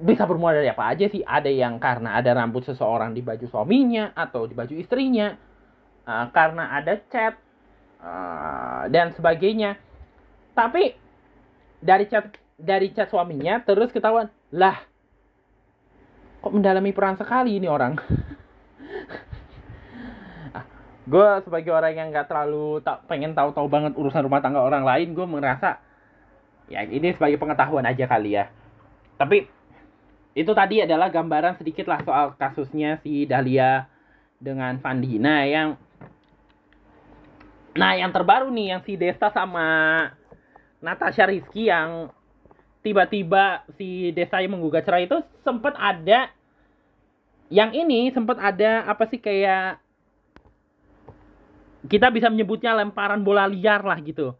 bisa 0.01 0.25
bermula 0.25 0.57
dari 0.57 0.67
apa 0.67 0.83
aja 0.91 1.05
sih 1.07 1.21
ada 1.21 1.47
yang 1.47 1.77
karena 1.77 2.17
ada 2.17 2.33
rambut 2.33 2.65
seseorang 2.65 3.13
di 3.13 3.21
baju 3.21 3.45
suaminya 3.45 4.11
atau 4.17 4.49
di 4.49 4.57
baju 4.57 4.73
istrinya 4.73 5.37
uh, 6.09 6.25
karena 6.33 6.73
ada 6.73 6.97
chat 7.13 7.37
uh, 8.01 8.89
dan 8.89 9.13
sebagainya. 9.13 9.77
Tapi 10.57 10.97
dari 11.79 12.09
chat 12.09 12.33
dari 12.57 12.89
chat 12.91 13.13
suaminya 13.13 13.61
terus 13.61 13.93
ketahuan 13.93 14.27
lah 14.49 14.81
kok 16.41 16.53
mendalami 16.53 16.91
peran 16.91 17.15
sekali 17.15 17.61
ini 17.61 17.69
orang. 17.69 17.95
Ah, 20.51 20.65
gue 21.07 21.27
sebagai 21.47 21.71
orang 21.71 21.93
yang 21.95 22.07
nggak 22.11 22.27
terlalu 22.27 22.81
tak 22.83 23.07
pengen 23.07 23.31
tahu-tahu 23.31 23.71
banget 23.71 23.95
urusan 23.95 24.25
rumah 24.25 24.43
tangga 24.43 24.59
orang 24.59 24.83
lain, 24.83 25.15
gue 25.15 25.25
merasa 25.29 25.79
ya 26.67 26.83
ini 26.83 27.13
sebagai 27.13 27.39
pengetahuan 27.39 27.85
aja 27.87 28.03
kali 28.09 28.35
ya. 28.35 28.51
Tapi 29.15 29.47
itu 30.35 30.51
tadi 30.51 30.83
adalah 30.83 31.07
gambaran 31.07 31.59
sedikit 31.61 31.87
lah 31.87 32.01
soal 32.01 32.33
kasusnya 32.35 32.99
si 33.05 33.23
Dahlia 33.29 33.85
dengan 34.41 34.81
Vandina 34.81 35.45
yang 35.45 35.77
Nah, 37.71 37.95
yang 37.95 38.11
terbaru 38.11 38.51
nih 38.51 38.75
yang 38.75 38.81
si 38.83 38.99
Desta 38.99 39.31
sama 39.31 39.63
Natasha 40.83 41.23
Rizky 41.23 41.71
yang 41.71 42.11
tiba-tiba 42.81 43.65
si 43.77 44.09
Desta 44.13 44.41
yang 44.41 44.57
menggugat 44.57 44.85
cerai 44.85 45.05
itu 45.05 45.21
sempat 45.45 45.77
ada 45.77 46.29
yang 47.51 47.71
ini 47.73 48.09
sempat 48.13 48.41
ada 48.41 48.89
apa 48.89 49.05
sih 49.05 49.21
kayak 49.21 49.77
kita 51.89 52.13
bisa 52.13 52.29
menyebutnya 52.29 52.73
lemparan 52.77 53.21
bola 53.21 53.49
liar 53.49 53.81
lah 53.85 53.97
gitu 54.01 54.33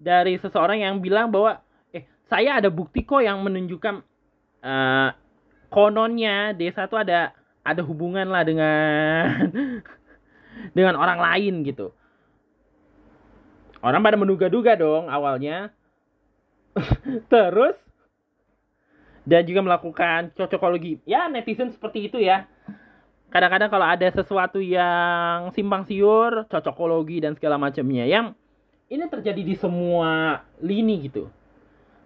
dari 0.00 0.36
seseorang 0.40 0.84
yang 0.84 1.00
bilang 1.00 1.32
bahwa 1.32 1.60
eh 1.92 2.04
saya 2.28 2.60
ada 2.60 2.68
bukti 2.72 3.04
kok 3.04 3.24
yang 3.24 3.40
menunjukkan 3.40 4.04
uh, 4.64 5.10
kononnya 5.68 6.52
desa 6.56 6.88
tuh 6.88 7.00
ada 7.04 7.32
ada 7.64 7.80
hubungan 7.84 8.28
lah 8.28 8.44
dengan 8.44 9.50
dengan 10.76 10.94
orang 10.96 11.20
lain 11.20 11.64
gitu 11.64 11.92
Orang 13.84 14.00
pada 14.00 14.16
menduga-duga 14.16 14.80
dong 14.80 15.12
awalnya. 15.12 15.68
Terus 17.32 17.76
dan 19.24 19.42
juga 19.48 19.64
melakukan 19.64 20.36
cocokologi. 20.36 21.00
Ya, 21.08 21.26
netizen 21.32 21.72
seperti 21.72 22.12
itu 22.12 22.20
ya. 22.20 22.44
Kadang-kadang 23.32 23.72
kalau 23.72 23.86
ada 23.88 24.06
sesuatu 24.12 24.60
yang 24.60 25.50
simpang 25.56 25.88
siur, 25.88 26.46
cocokologi 26.46 27.24
dan 27.24 27.34
segala 27.34 27.58
macamnya 27.58 28.04
yang 28.06 28.36
ini 28.92 29.08
terjadi 29.08 29.42
di 29.42 29.56
semua 29.56 30.44
lini 30.60 31.08
gitu. 31.08 31.26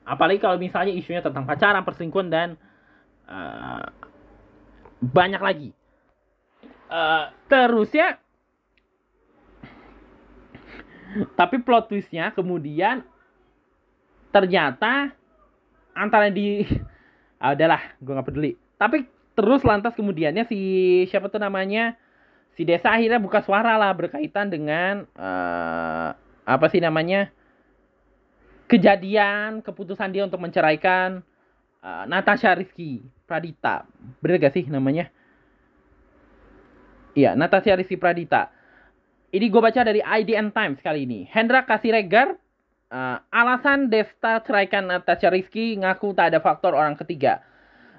Apalagi 0.08 0.40
kalau 0.40 0.56
misalnya 0.56 0.94
isunya 0.94 1.20
tentang 1.20 1.44
pacaran, 1.44 1.84
perselingkuhan 1.84 2.28
dan 2.32 2.48
uh, 3.28 3.84
banyak 5.04 5.42
lagi. 5.42 5.70
Uh, 6.88 7.28
terus 7.52 7.92
ya 7.92 8.16
tapi 11.36 11.60
plot 11.60 11.92
twistnya 11.92 12.32
kemudian 12.32 13.04
ternyata 14.30 15.12
antara 15.96 16.30
di 16.30 16.62
ah, 17.42 17.54
udahlah 17.54 17.82
gue 17.98 18.12
nggak 18.12 18.28
peduli. 18.28 18.52
Tapi 18.78 19.06
terus 19.34 19.62
lantas 19.62 19.94
kemudiannya 19.94 20.46
si 20.46 20.58
siapa 21.10 21.30
tuh 21.30 21.42
namanya? 21.42 21.94
Si 22.58 22.66
desa 22.66 22.90
akhirnya 22.90 23.22
buka 23.22 23.38
suara 23.46 23.78
lah 23.78 23.94
berkaitan 23.94 24.50
dengan 24.50 25.06
uh, 25.14 26.10
apa 26.42 26.66
sih 26.70 26.82
namanya? 26.82 27.30
Kejadian 28.68 29.64
keputusan 29.64 30.12
dia 30.12 30.26
untuk 30.26 30.42
menceraikan 30.42 31.22
uh, 31.80 32.04
Natasha 32.04 32.52
Rizky 32.58 33.00
Pradita. 33.24 33.86
Bener 34.20 34.42
gak 34.42 34.58
sih 34.58 34.66
namanya? 34.66 35.08
Iya 37.14 37.38
Natasha 37.38 37.78
Rizky 37.78 37.94
Pradita. 37.94 38.50
Ini 39.28 39.44
gue 39.52 39.60
baca 39.60 39.80
dari 39.84 40.00
IDN 40.00 40.50
Times 40.56 40.80
kali 40.80 41.04
ini. 41.04 41.28
Hendra 41.28 41.60
Kasiregar, 41.68 42.40
uh, 42.92 43.16
alasan 43.32 43.88
Desta 43.92 44.40
ceraikan 44.44 44.88
Natasha 44.88 45.28
Rizky 45.32 45.76
ngaku 45.78 46.12
tak 46.16 46.34
ada 46.34 46.38
faktor 46.40 46.76
orang 46.76 46.96
ketiga. 46.96 47.40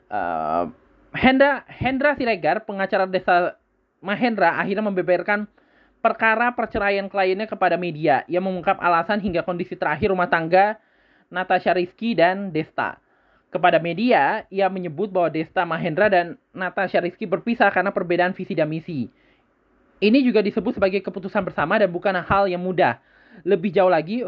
Uh, 0.09 0.69
Hendra, 1.13 1.65
Hendra 1.65 2.13
Siregar, 2.13 2.65
pengacara 2.65 3.09
Desta 3.09 3.57
Mahendra, 4.01 4.61
akhirnya 4.61 4.85
membeberkan 4.85 5.49
perkara 5.99 6.53
perceraian 6.53 7.09
kliennya 7.09 7.49
kepada 7.49 7.75
media. 7.75 8.23
Ia 8.29 8.39
mengungkap 8.39 8.77
alasan 8.79 9.19
hingga 9.19 9.41
kondisi 9.43 9.75
terakhir 9.75 10.13
rumah 10.13 10.29
tangga 10.29 10.77
Natasha 11.29 11.73
Rizky 11.75 12.13
dan 12.13 12.53
Desta. 12.53 12.97
Kepada 13.49 13.81
media, 13.81 14.45
ia 14.53 14.69
menyebut 14.69 15.09
bahwa 15.09 15.33
Desta 15.33 15.65
Mahendra 15.65 16.05
dan 16.05 16.37
Natasha 16.53 17.01
Rizky 17.01 17.25
berpisah 17.25 17.73
karena 17.73 17.89
perbedaan 17.89 18.37
visi 18.37 18.53
dan 18.53 18.69
misi. 18.69 19.09
Ini 19.99 20.21
juga 20.21 20.39
disebut 20.45 20.77
sebagai 20.77 21.01
keputusan 21.01 21.41
bersama 21.43 21.81
dan 21.81 21.89
bukan 21.89 22.13
hal 22.21 22.45
yang 22.45 22.61
mudah. 22.61 23.01
Lebih 23.41 23.73
jauh 23.73 23.89
lagi, 23.89 24.21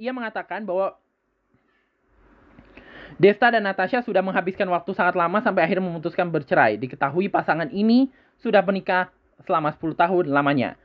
ia 0.00 0.16
mengatakan 0.16 0.64
bahwa 0.64 0.96
Desta 3.20 3.52
dan 3.52 3.68
Natasha 3.68 4.00
sudah 4.00 4.24
menghabiskan 4.24 4.64
waktu 4.72 4.96
sangat 4.96 5.12
lama 5.12 5.44
sampai 5.44 5.68
akhirnya 5.68 5.84
memutuskan 5.84 6.32
bercerai. 6.32 6.80
Diketahui 6.80 7.28
pasangan 7.28 7.68
ini 7.68 8.08
sudah 8.40 8.64
menikah 8.64 9.12
selama 9.44 9.76
10 9.76 9.92
tahun 9.92 10.24
lamanya. 10.32 10.80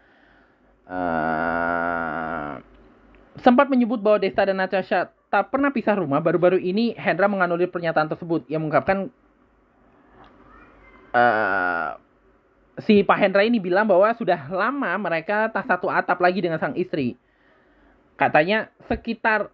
Uh, 0.84 2.60
sempat 3.40 3.72
menyebut 3.72 4.04
bahwa 4.04 4.20
Desta 4.20 4.44
dan 4.44 4.60
Natasha 4.60 5.16
tak 5.32 5.48
pernah 5.48 5.72
pisah 5.72 5.96
rumah. 5.96 6.20
Baru-baru 6.20 6.60
ini 6.60 6.92
Hendra 7.00 7.32
menganulir 7.32 7.72
pernyataan 7.72 8.12
tersebut. 8.12 8.44
Ia 8.52 8.60
mengungkapkan 8.60 9.08
uh, 11.16 11.90
si 12.84 13.00
Pak 13.00 13.16
Hendra 13.16 13.48
ini 13.48 13.64
bilang 13.64 13.88
bahwa 13.88 14.12
sudah 14.12 14.52
lama 14.52 14.92
mereka 15.00 15.48
tak 15.56 15.72
satu 15.72 15.88
atap 15.88 16.20
lagi 16.20 16.44
dengan 16.44 16.60
sang 16.60 16.76
istri. 16.76 17.16
Katanya 18.16 18.72
sekitar 18.88 19.52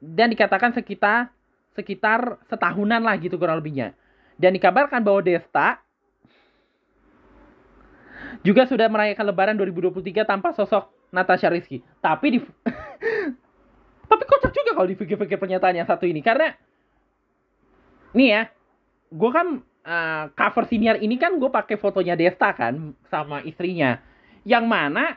dan 0.00 0.30
dikatakan 0.32 0.72
sekitar 0.72 1.34
sekitar 1.74 2.40
setahunan 2.50 3.02
lah 3.02 3.14
gitu 3.18 3.36
kurang 3.36 3.58
lebihnya. 3.62 3.94
Dan 4.40 4.56
dikabarkan 4.56 5.04
bahwa 5.04 5.20
Desta 5.20 5.82
juga 8.40 8.64
sudah 8.64 8.88
merayakan 8.88 9.24
lebaran 9.28 9.56
2023 9.58 10.24
tanpa 10.24 10.56
sosok 10.56 10.88
Natasha 11.12 11.50
Rizky. 11.52 11.82
Tapi 12.00 12.26
di 12.34 12.38
Tapi 14.10 14.22
kocak 14.26 14.50
juga 14.50 14.70
kalau 14.74 14.88
dipikir-pikir 14.90 15.38
pernyataan 15.38 15.78
yang 15.78 15.86
satu 15.86 16.02
ini 16.02 16.18
karena 16.18 16.50
nih 18.10 18.28
ya, 18.34 18.42
gue 19.14 19.30
kan 19.30 19.62
uh, 19.86 20.24
cover 20.34 20.66
senior 20.66 20.98
ini 20.98 21.14
kan 21.14 21.38
gue 21.38 21.46
pakai 21.46 21.78
fotonya 21.78 22.18
Desta 22.18 22.50
kan 22.50 22.94
sama 23.06 23.38
istrinya 23.46 24.02
yang 24.42 24.66
mana 24.66 25.14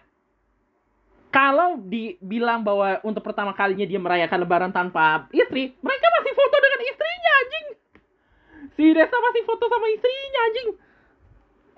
kalau 1.34 1.82
dibilang 1.82 2.62
bahwa 2.62 3.02
untuk 3.02 3.26
pertama 3.26 3.58
kalinya 3.58 3.90
dia 3.90 3.98
merayakan 3.98 4.46
lebaran 4.46 4.70
tanpa 4.70 5.26
istri 5.34 5.74
mereka 5.82 6.08
masih 6.22 6.34
foto 6.38 6.56
dengan 6.62 6.82
istrinya 6.86 7.32
anjing. 7.42 7.68
Si 8.78 8.84
Desta 8.94 9.18
masih 9.18 9.42
foto 9.42 9.66
sama 9.66 9.88
istrinya 9.90 10.40
anjing. 10.46 10.70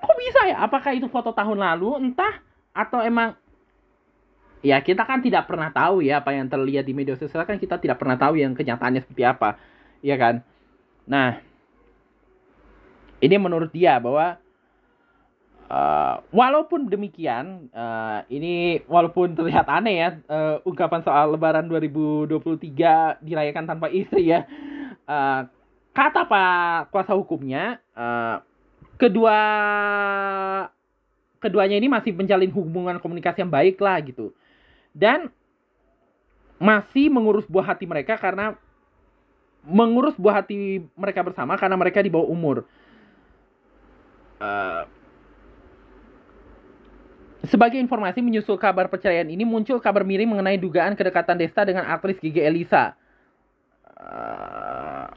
Kok 0.04 0.18
bisa 0.20 0.40
ya? 0.52 0.56
Apakah 0.60 0.92
itu 0.92 1.08
foto 1.08 1.32
tahun 1.32 1.64
lalu 1.64 2.04
entah 2.04 2.44
atau 2.76 3.00
emang 3.00 3.40
ya 4.60 4.84
kita 4.84 5.08
kan 5.08 5.24
tidak 5.24 5.48
pernah 5.48 5.72
tahu 5.72 6.04
ya 6.04 6.20
apa 6.20 6.36
yang 6.36 6.52
terlihat 6.52 6.84
di 6.84 6.92
media 6.92 7.16
sosial 7.16 7.48
kan 7.48 7.56
kita 7.56 7.80
tidak 7.80 7.96
pernah 7.96 8.20
tahu 8.20 8.36
yang 8.36 8.52
kenyataannya 8.52 9.08
seperti 9.08 9.24
apa. 9.24 9.56
Ya 10.04 10.20
kan? 10.20 10.44
Nah 11.08 11.40
ini 13.24 13.36
menurut 13.40 13.72
dia 13.72 13.96
bahwa 14.04 14.36
uh, 15.70 16.22
walaupun 16.30 16.90
demikian, 16.90 17.70
uh, 17.74 18.22
ini 18.30 18.82
walaupun 18.86 19.34
terlihat 19.34 19.66
aneh 19.70 19.96
ya, 20.02 20.10
uh, 20.30 20.62
ungkapan 20.66 21.02
soal 21.02 21.34
Lebaran 21.34 21.66
2023 21.70 23.26
dirayakan 23.26 23.66
tanpa 23.66 23.88
istri 23.90 24.34
ya. 24.34 24.46
Uh, 25.06 25.46
kata 25.94 26.26
Pak 26.26 26.94
kuasa 26.94 27.14
hukumnya, 27.14 27.82
uh, 27.94 28.42
kedua 28.98 29.38
keduanya 31.40 31.78
ini 31.78 31.86
masih 31.92 32.16
menjalin 32.16 32.50
hubungan 32.50 32.98
komunikasi 32.98 33.46
yang 33.46 33.54
baik 33.54 33.78
lah 33.78 34.02
gitu. 34.02 34.34
Dan 34.96 35.30
masih 36.56 37.12
mengurus 37.12 37.46
buah 37.52 37.76
hati 37.76 37.84
mereka 37.84 38.16
karena 38.16 38.56
mengurus 39.66 40.16
buah 40.16 40.42
hati 40.42 40.88
mereka 40.96 41.26
bersama 41.26 41.58
karena 41.60 41.76
mereka 41.76 42.00
di 42.00 42.10
bawah 42.10 42.30
umur. 42.30 42.64
Uh, 44.40 44.88
sebagai 47.50 47.80
informasi 47.82 48.22
menyusul 48.22 48.56
kabar 48.56 48.88
perceraian 48.88 49.28
ini 49.28 49.44
muncul 49.44 49.82
kabar 49.82 50.06
miring 50.06 50.30
mengenai 50.30 50.58
dugaan 50.60 50.94
kedekatan 50.94 51.36
Desta 51.36 51.66
dengan 51.66 51.88
aktris 51.90 52.20
Gigi 52.22 52.40
Elisa. 52.40 52.94
Uh, 53.96 55.08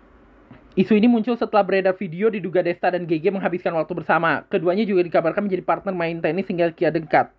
isu 0.78 0.94
ini 0.96 1.10
muncul 1.10 1.34
setelah 1.34 1.62
beredar 1.66 1.94
video 1.98 2.30
diduga 2.32 2.62
Desta 2.64 2.90
dan 2.90 3.04
GG 3.04 3.28
menghabiskan 3.28 3.74
waktu 3.74 3.92
bersama. 3.92 4.42
Keduanya 4.48 4.82
juga 4.88 5.04
dikabarkan 5.04 5.46
menjadi 5.46 5.62
partner 5.62 5.94
main 5.94 6.18
tenis 6.18 6.48
hingga 6.48 6.70
kia 6.74 6.90
dekat. 6.90 7.30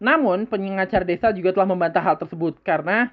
Namun, 0.00 0.48
pengacara 0.48 1.04
Desta 1.04 1.28
juga 1.34 1.52
telah 1.52 1.68
membantah 1.68 2.00
hal 2.00 2.16
tersebut 2.16 2.56
karena 2.64 3.12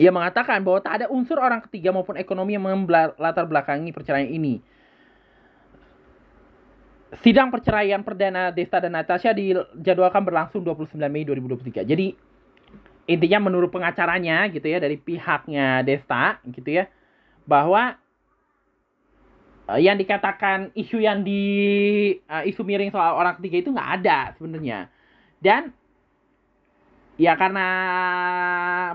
ia 0.00 0.08
mengatakan 0.08 0.58
bahwa 0.64 0.80
tak 0.80 1.02
ada 1.02 1.06
unsur 1.12 1.36
orang 1.38 1.60
ketiga 1.68 1.92
maupun 1.92 2.16
ekonomi 2.16 2.56
yang 2.56 2.64
melatar 2.64 3.44
belakangi 3.44 3.92
perceraian 3.92 4.26
ini. 4.26 4.58
Sidang 7.20 7.52
perceraian 7.52 8.00
perdana 8.00 8.48
Desta 8.48 8.80
dan 8.80 8.96
Natasha 8.96 9.36
dijadwalkan 9.36 10.24
berlangsung 10.24 10.64
29 10.64 10.96
Mei 11.12 11.28
2023. 11.28 11.84
Jadi 11.84 12.16
intinya 13.04 13.50
menurut 13.50 13.68
pengacaranya 13.68 14.48
gitu 14.48 14.64
ya 14.64 14.80
dari 14.80 14.96
pihaknya 14.96 15.84
Desta 15.84 16.40
gitu 16.48 16.80
ya 16.80 16.88
bahwa 17.44 17.98
uh, 19.68 19.80
yang 19.82 19.98
dikatakan 19.98 20.72
isu 20.72 21.02
yang 21.02 21.20
di 21.20 21.42
uh, 22.30 22.46
isu 22.46 22.62
miring 22.62 22.94
soal 22.94 23.18
orang 23.18 23.36
ketiga 23.42 23.56
itu 23.66 23.70
nggak 23.74 23.90
ada 24.00 24.18
sebenarnya 24.38 24.86
dan 25.42 25.74
ya 27.18 27.34
karena 27.34 27.68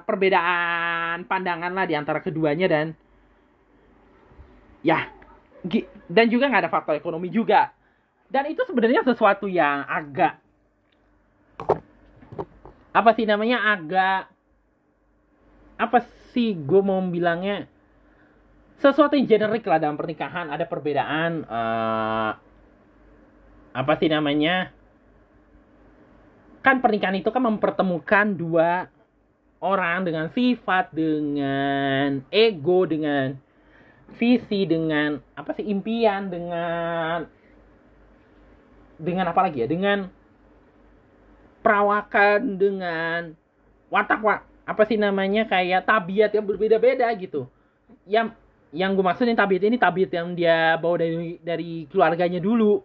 perbedaan 0.07 1.27
pandangan 1.27 1.75
lah 1.75 1.85
di 1.85 1.93
antara 1.93 2.23
keduanya 2.23 2.65
dan 2.71 2.95
ya 4.81 5.11
dan 6.07 6.25
juga 6.31 6.47
nggak 6.47 6.63
ada 6.65 6.71
faktor 6.71 6.95
ekonomi 6.95 7.27
juga 7.27 7.76
dan 8.27 8.43
itu 8.51 8.61
sebenarnya 8.67 9.07
sesuatu 9.07 9.47
yang 9.47 9.87
agak 9.87 10.39
apa 12.91 13.09
sih 13.13 13.23
namanya 13.29 13.61
agak 13.77 14.27
apa 15.77 16.01
sih 16.33 16.57
gue 16.57 16.81
mau 16.81 16.97
bilangnya? 17.05 17.69
Sesuatu 18.81 19.13
yang 19.13 19.29
generik 19.29 19.65
lah 19.65 19.77
dalam 19.77 19.97
pernikahan 19.97 20.49
ada 20.49 20.65
perbedaan 20.65 21.45
uh, 21.45 22.31
apa 23.73 23.93
sih 24.01 24.09
namanya? 24.09 24.73
Kan 26.65 26.81
pernikahan 26.81 27.21
itu 27.21 27.29
kan 27.29 27.45
mempertemukan 27.45 28.33
dua 28.33 28.89
orang 29.61 30.05
dengan 30.05 30.27
sifat 30.33 30.89
dengan 30.93 32.21
ego 32.33 32.85
dengan 32.89 33.37
visi 34.17 34.65
dengan 34.65 35.21
apa 35.37 35.53
sih 35.53 35.69
impian 35.69 36.29
dengan 36.33 37.36
dengan 38.97 39.29
apa 39.29 39.45
lagi 39.45 39.63
ya? 39.63 39.67
Dengan 39.69 40.09
perawakan 41.61 42.57
dengan 42.57 43.33
watak 43.93 44.21
wak 44.21 44.41
apa 44.67 44.81
sih 44.85 44.99
namanya? 44.99 45.47
Kayak 45.47 45.87
tabiat 45.87 46.33
yang 46.33 46.45
berbeda-beda 46.45 47.07
gitu. 47.17 47.47
Yang 48.03 48.35
yang 48.75 48.93
gue 48.93 49.05
maksudin 49.05 49.37
tabiat 49.37 49.63
ini 49.63 49.79
tabiat 49.79 50.11
yang 50.11 50.35
dia 50.35 50.75
bawa 50.75 50.99
dari 50.99 51.39
dari 51.39 51.87
keluarganya 51.87 52.41
dulu. 52.41 52.83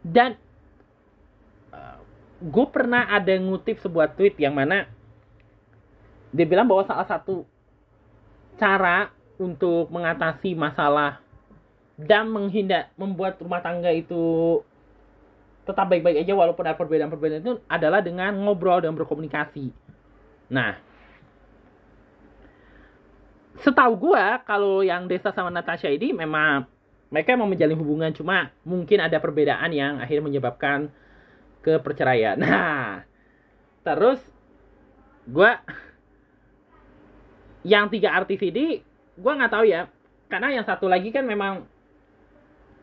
Dan 0.00 0.38
uh, 1.74 1.98
gue 2.40 2.66
pernah 2.70 3.10
ada 3.10 3.34
ngutip 3.36 3.82
sebuah 3.82 4.14
tweet 4.16 4.38
yang 4.40 4.56
mana 4.56 4.88
dia 6.30 6.46
bilang 6.46 6.70
bahwa 6.70 6.86
salah 6.86 7.06
satu 7.06 7.42
cara 8.54 9.10
untuk 9.40 9.90
mengatasi 9.90 10.54
masalah 10.54 11.18
dan 11.98 12.30
menghindar 12.30 12.88
membuat 12.94 13.36
rumah 13.42 13.58
tangga 13.60 13.90
itu 13.90 14.60
tetap 15.70 15.86
baik-baik 15.86 16.26
aja 16.26 16.34
walaupun 16.34 16.66
ada 16.66 16.74
perbedaan-perbedaan 16.74 17.42
itu 17.46 17.54
adalah 17.70 18.02
dengan 18.02 18.34
ngobrol 18.34 18.82
dan 18.82 18.92
berkomunikasi. 18.98 19.70
Nah, 20.50 20.74
setahu 23.62 24.10
gua 24.10 24.42
kalau 24.42 24.82
yang 24.82 25.06
Desa 25.06 25.30
sama 25.30 25.54
Natasha 25.54 25.86
ini 25.86 26.10
memang 26.10 26.66
mereka 27.10 27.38
mau 27.38 27.46
menjalin 27.46 27.78
hubungan 27.78 28.10
cuma 28.10 28.50
mungkin 28.66 28.98
ada 28.98 29.22
perbedaan 29.22 29.70
yang 29.70 30.02
akhirnya 30.02 30.26
menyebabkan 30.26 30.90
ke 31.62 31.78
perceraian. 31.78 32.34
Nah, 32.42 33.06
terus 33.86 34.20
gua 35.24 35.62
yang 37.64 37.92
tiga 37.92 38.16
artis 38.16 38.40
ini 38.40 38.80
gue 39.20 39.32
nggak 39.32 39.52
tahu 39.52 39.64
ya 39.68 39.88
karena 40.32 40.48
yang 40.60 40.64
satu 40.64 40.88
lagi 40.88 41.12
kan 41.12 41.28
memang 41.28 41.68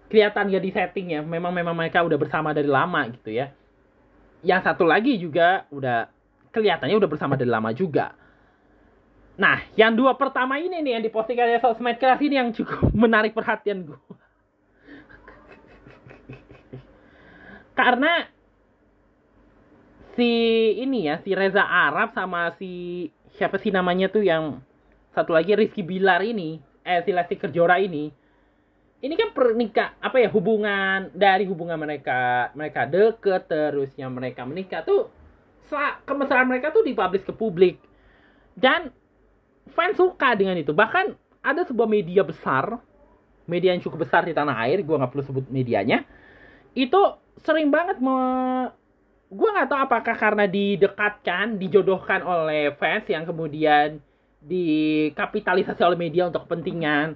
kelihatan 0.07 0.51
ya 0.51 0.59
di 0.59 0.71
setting 0.71 1.13
ya 1.15 1.21
memang 1.23 1.51
memang 1.51 1.75
mereka 1.75 2.03
udah 2.03 2.17
bersama 2.19 2.55
dari 2.55 2.67
lama 2.67 3.03
gitu 3.11 3.31
ya. 3.31 3.51
Yang 4.45 4.61
satu 4.71 4.83
lagi 4.87 5.19
juga 5.19 5.67
udah 5.73 6.07
kelihatannya 6.51 6.95
udah 6.95 7.09
bersama 7.09 7.35
dari 7.35 7.49
lama 7.49 7.71
juga. 7.75 8.15
Nah 9.37 9.61
yang 9.77 9.93
dua 9.93 10.17
pertama 10.17 10.57
ini 10.57 10.81
nih 10.81 10.97
yang 10.97 11.03
diposting 11.03 11.37
oleh 11.37 11.61
sosmed 11.61 11.99
keras 12.01 12.21
ini 12.23 12.35
yang 12.39 12.49
cukup 12.55 12.89
menarik 13.05 13.37
perhatian 13.37 13.85
gue 13.85 13.99
karena 17.77 18.25
si 20.17 20.29
ini 20.81 21.05
ya 21.05 21.21
si 21.21 21.37
Reza 21.37 21.61
Arab 21.61 22.09
sama 22.17 22.49
si 22.57 23.05
siapa 23.37 23.61
sih 23.61 23.69
namanya 23.69 24.09
tuh 24.09 24.25
yang 24.25 24.65
satu 25.13 25.37
lagi 25.37 25.53
Rizky 25.53 25.85
Bilar 25.85 26.25
ini 26.25 26.57
eh 26.81 27.05
si 27.05 27.13
Lesti 27.13 27.37
Kejora 27.37 27.77
ini 27.77 28.09
ini 28.97 29.13
kan 29.13 29.29
pernikah 29.33 29.93
apa 30.01 30.17
ya 30.17 30.29
hubungan 30.33 31.13
dari 31.13 31.45
hubungan 31.45 31.77
mereka 31.77 32.49
mereka 32.57 32.89
deket 32.89 33.45
terusnya 33.45 34.09
mereka 34.09 34.41
menikah 34.43 34.81
tuh 34.81 35.13
kemesraan 36.07 36.47
mereka 36.47 36.71
tuh 36.71 36.81
dipublish 36.81 37.27
ke 37.27 37.35
publik. 37.35 37.75
Dan 38.55 38.89
fans 39.67 39.99
suka 39.99 40.31
dengan 40.33 40.55
itu. 40.55 40.71
Bahkan 40.71 41.11
ada 41.43 41.61
sebuah 41.67 41.85
media 41.85 42.23
besar 42.23 42.79
media 43.47 43.71
yang 43.73 43.81
cukup 43.81 44.05
besar 44.05 44.27
di 44.27 44.35
tanah 44.35 44.53
air 44.67 44.83
gue 44.83 44.95
nggak 44.99 45.11
perlu 45.15 45.23
sebut 45.23 45.45
medianya 45.47 46.03
itu 46.75 46.99
sering 47.41 47.71
banget 47.71 47.97
me 48.03 48.19
gue 49.31 49.49
nggak 49.49 49.67
tahu 49.71 49.79
apakah 49.87 50.15
karena 50.15 50.45
didekatkan 50.45 51.55
dijodohkan 51.55 52.21
oleh 52.23 52.75
fans 52.75 53.07
yang 53.07 53.23
kemudian 53.23 54.03
dikapitalisasi 54.43 55.81
oleh 55.83 55.99
media 55.99 56.27
untuk 56.27 56.45
kepentingan 56.45 57.15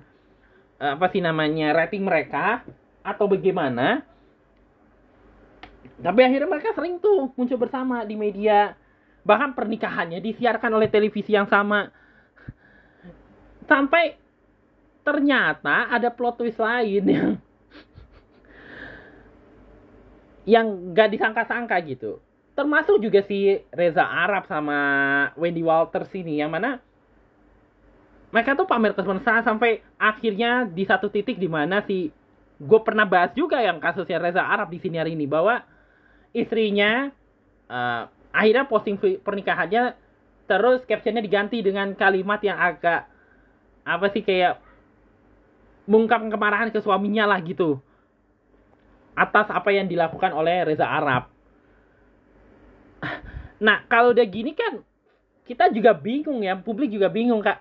apa 0.81 1.05
sih 1.13 1.21
namanya 1.21 1.77
rating 1.77 2.01
mereka 2.01 2.65
atau 3.05 3.29
bagaimana. 3.29 4.01
Tapi 6.01 6.19
akhirnya 6.25 6.49
mereka 6.49 6.73
sering 6.73 6.97
tuh 6.97 7.29
muncul 7.37 7.61
bersama 7.61 8.01
di 8.01 8.17
media. 8.17 8.73
Bahkan 9.21 9.53
pernikahannya 9.53 10.17
disiarkan 10.17 10.73
oleh 10.73 10.89
televisi 10.89 11.37
yang 11.37 11.45
sama. 11.45 11.93
Sampai 13.69 14.17
ternyata 15.05 15.93
ada 15.93 16.09
plot 16.09 16.41
twist 16.41 16.57
lain 16.57 17.03
yang 17.05 17.29
yang 20.41 20.65
gak 20.97 21.13
disangka-sangka 21.13 21.77
gitu. 21.85 22.17
Termasuk 22.57 22.97
juga 22.97 23.21
si 23.29 23.61
Reza 23.69 24.01
Arab 24.01 24.49
sama 24.49 24.81
Wendy 25.37 25.61
Walters 25.61 26.09
ini 26.17 26.41
yang 26.41 26.49
mana 26.49 26.81
mereka 28.31 28.55
tuh 28.55 28.65
pamer 28.65 28.95
kesempurnaan 28.95 29.43
sampai 29.43 29.83
akhirnya 29.99 30.63
di 30.63 30.87
satu 30.87 31.11
titik 31.11 31.35
di 31.35 31.51
mana 31.51 31.83
si 31.83 32.09
gue 32.61 32.79
pernah 32.81 33.03
bahas 33.03 33.35
juga 33.35 33.59
yang 33.59 33.77
kasusnya 33.83 34.23
Reza 34.23 34.41
Arab 34.41 34.71
di 34.71 34.79
sini 34.79 34.95
hari 34.97 35.19
ini 35.19 35.27
bahwa 35.27 35.59
istrinya 36.31 37.11
uh, 37.67 38.07
akhirnya 38.31 38.65
posting 38.71 38.95
pernikahannya 39.19 39.99
terus 40.47 40.83
captionnya 40.87 41.19
diganti 41.19 41.59
dengan 41.59 41.91
kalimat 41.95 42.39
yang 42.39 42.55
agak 42.55 43.07
apa 43.83 44.05
sih 44.15 44.23
kayak 44.23 44.61
mengungkapkan 45.89 46.31
kemarahan 46.31 46.69
ke 46.71 46.79
suaminya 46.79 47.27
lah 47.27 47.41
gitu 47.43 47.81
atas 49.17 49.51
apa 49.51 49.75
yang 49.75 49.91
dilakukan 49.91 50.31
oleh 50.31 50.63
Reza 50.71 50.87
Arab. 50.87 51.27
Nah 53.59 53.83
kalau 53.91 54.15
udah 54.15 54.23
gini 54.23 54.55
kan 54.55 54.79
kita 55.43 55.67
juga 55.73 55.91
bingung 55.91 56.45
ya, 56.45 56.55
publik 56.55 56.93
juga 56.93 57.11
bingung 57.11 57.43
kak 57.43 57.59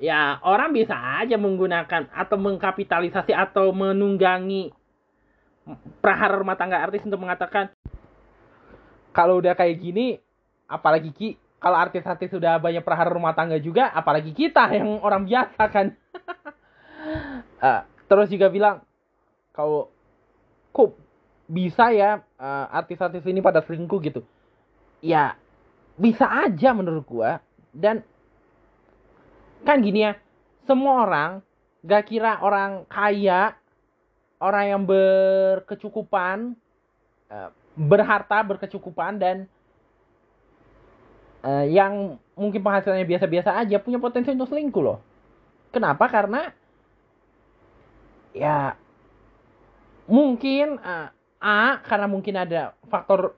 ya 0.00 0.40
orang 0.42 0.72
bisa 0.72 0.96
aja 0.96 1.36
menggunakan 1.36 2.08
atau 2.08 2.36
mengkapitalisasi 2.40 3.36
atau 3.36 3.70
menunggangi 3.76 4.72
prahara 6.00 6.40
rumah 6.40 6.56
tangga 6.56 6.80
artis 6.80 7.04
untuk 7.04 7.20
mengatakan 7.20 7.68
kalau 9.12 9.38
udah 9.38 9.52
kayak 9.54 9.76
gini 9.78 10.18
apalagi 10.66 11.12
ki? 11.12 11.28
Kalau 11.60 11.76
artis-artis 11.76 12.32
sudah 12.32 12.56
banyak 12.56 12.80
prahara 12.80 13.12
rumah 13.12 13.36
tangga 13.36 13.60
juga 13.60 13.92
apalagi 13.92 14.32
kita 14.32 14.64
yang 14.72 14.96
orang 15.04 15.28
biasa 15.28 15.62
kan? 15.68 15.92
Uh, 17.60 17.84
terus 18.08 18.32
juga 18.32 18.48
bilang 18.48 18.80
kalau 19.52 19.92
kok 20.72 20.96
bisa 21.44 21.92
ya 21.92 22.24
uh, 22.40 22.66
artis-artis 22.72 23.20
ini 23.28 23.44
pada 23.44 23.60
selingkuh 23.60 24.00
gitu? 24.00 24.24
Ya 25.04 25.36
bisa 26.00 26.24
aja 26.24 26.72
menurut 26.72 27.04
gua. 27.04 27.44
Dan 27.76 28.00
kan 29.66 29.80
gini 29.84 30.08
ya 30.08 30.12
semua 30.64 31.04
orang 31.04 31.30
gak 31.84 32.12
kira 32.12 32.40
orang 32.40 32.84
kaya 32.88 33.56
orang 34.40 34.64
yang 34.68 34.82
berkecukupan 34.88 36.56
eh, 37.28 37.50
berharta 37.76 38.42
berkecukupan 38.44 39.16
dan 39.16 39.36
uh, 41.44 41.64
yang 41.66 42.20
mungkin 42.36 42.60
penghasilannya 42.60 43.08
biasa-biasa 43.08 43.56
aja 43.56 43.76
punya 43.80 44.00
potensi 44.00 44.32
untuk 44.32 44.48
selingkuh 44.48 44.82
loh. 44.82 44.98
Kenapa? 45.70 46.08
Karena 46.10 46.50
ya 48.34 48.74
mungkin 50.10 50.78
uh, 50.82 51.08
a 51.40 51.80
karena 51.82 52.06
mungkin 52.10 52.34
ada 52.36 52.74
faktor 52.90 53.34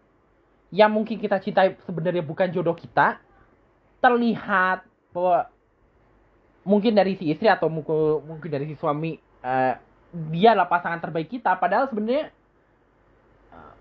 yang 0.73 0.91
mungkin 0.93 1.21
kita 1.21 1.39
cintai 1.39 1.77
sebenarnya 1.85 2.25
bukan 2.25 2.49
jodoh 2.49 2.75
kita 2.75 3.21
terlihat 4.01 4.83
bahwa 5.13 5.53
mungkin 6.63 6.95
dari 6.95 7.19
si 7.19 7.31
istri 7.31 7.51
atau 7.51 7.67
mungkin 7.69 8.51
dari 8.51 8.71
si 8.71 8.75
suami 8.79 9.19
uh, 9.43 9.75
dia 10.33 10.53
lah 10.55 10.67
pasangan 10.71 11.03
terbaik 11.03 11.31
kita. 11.31 11.59
Padahal 11.59 11.91
sebenarnya 11.91 12.31
uh, 13.51 13.75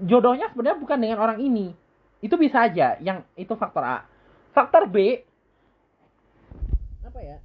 jodohnya 0.00 0.48
sebenarnya 0.52 0.78
bukan 0.80 0.98
dengan 0.98 1.18
orang 1.20 1.38
ini. 1.40 1.76
Itu 2.22 2.38
bisa 2.38 2.64
aja 2.70 2.96
yang 3.02 3.26
itu 3.34 3.52
faktor 3.58 3.82
A. 3.82 3.98
Faktor 4.54 4.88
B 4.88 5.26
apa 7.02 7.20
ya? 7.20 7.38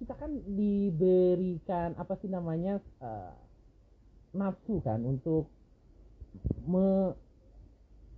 Kita 0.00 0.16
kan 0.16 0.32
diberikan 0.48 1.92
apa 2.00 2.16
sih 2.16 2.30
namanya 2.32 2.80
uh, 3.04 3.34
nafsu 4.32 4.80
kan 4.80 5.04
untuk 5.04 5.50
me, 6.64 7.12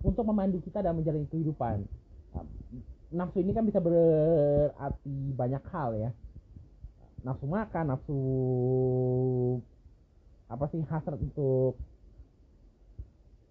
untuk 0.05 0.23
memandu 0.23 0.63
kita 0.63 0.79
dalam 0.79 1.03
menjalani 1.03 1.27
kehidupan 1.27 1.83
nafsu 3.11 3.43
ini 3.43 3.51
kan 3.51 3.67
bisa 3.67 3.83
berarti 3.83 5.15
banyak 5.35 5.63
hal 5.71 5.89
ya. 5.99 6.11
Nafsu 7.21 7.45
makan 7.45 7.85
nafsu 7.93 8.19
apa 10.47 10.65
sih 10.71 10.81
hasrat 10.87 11.19
untuk 11.19 11.77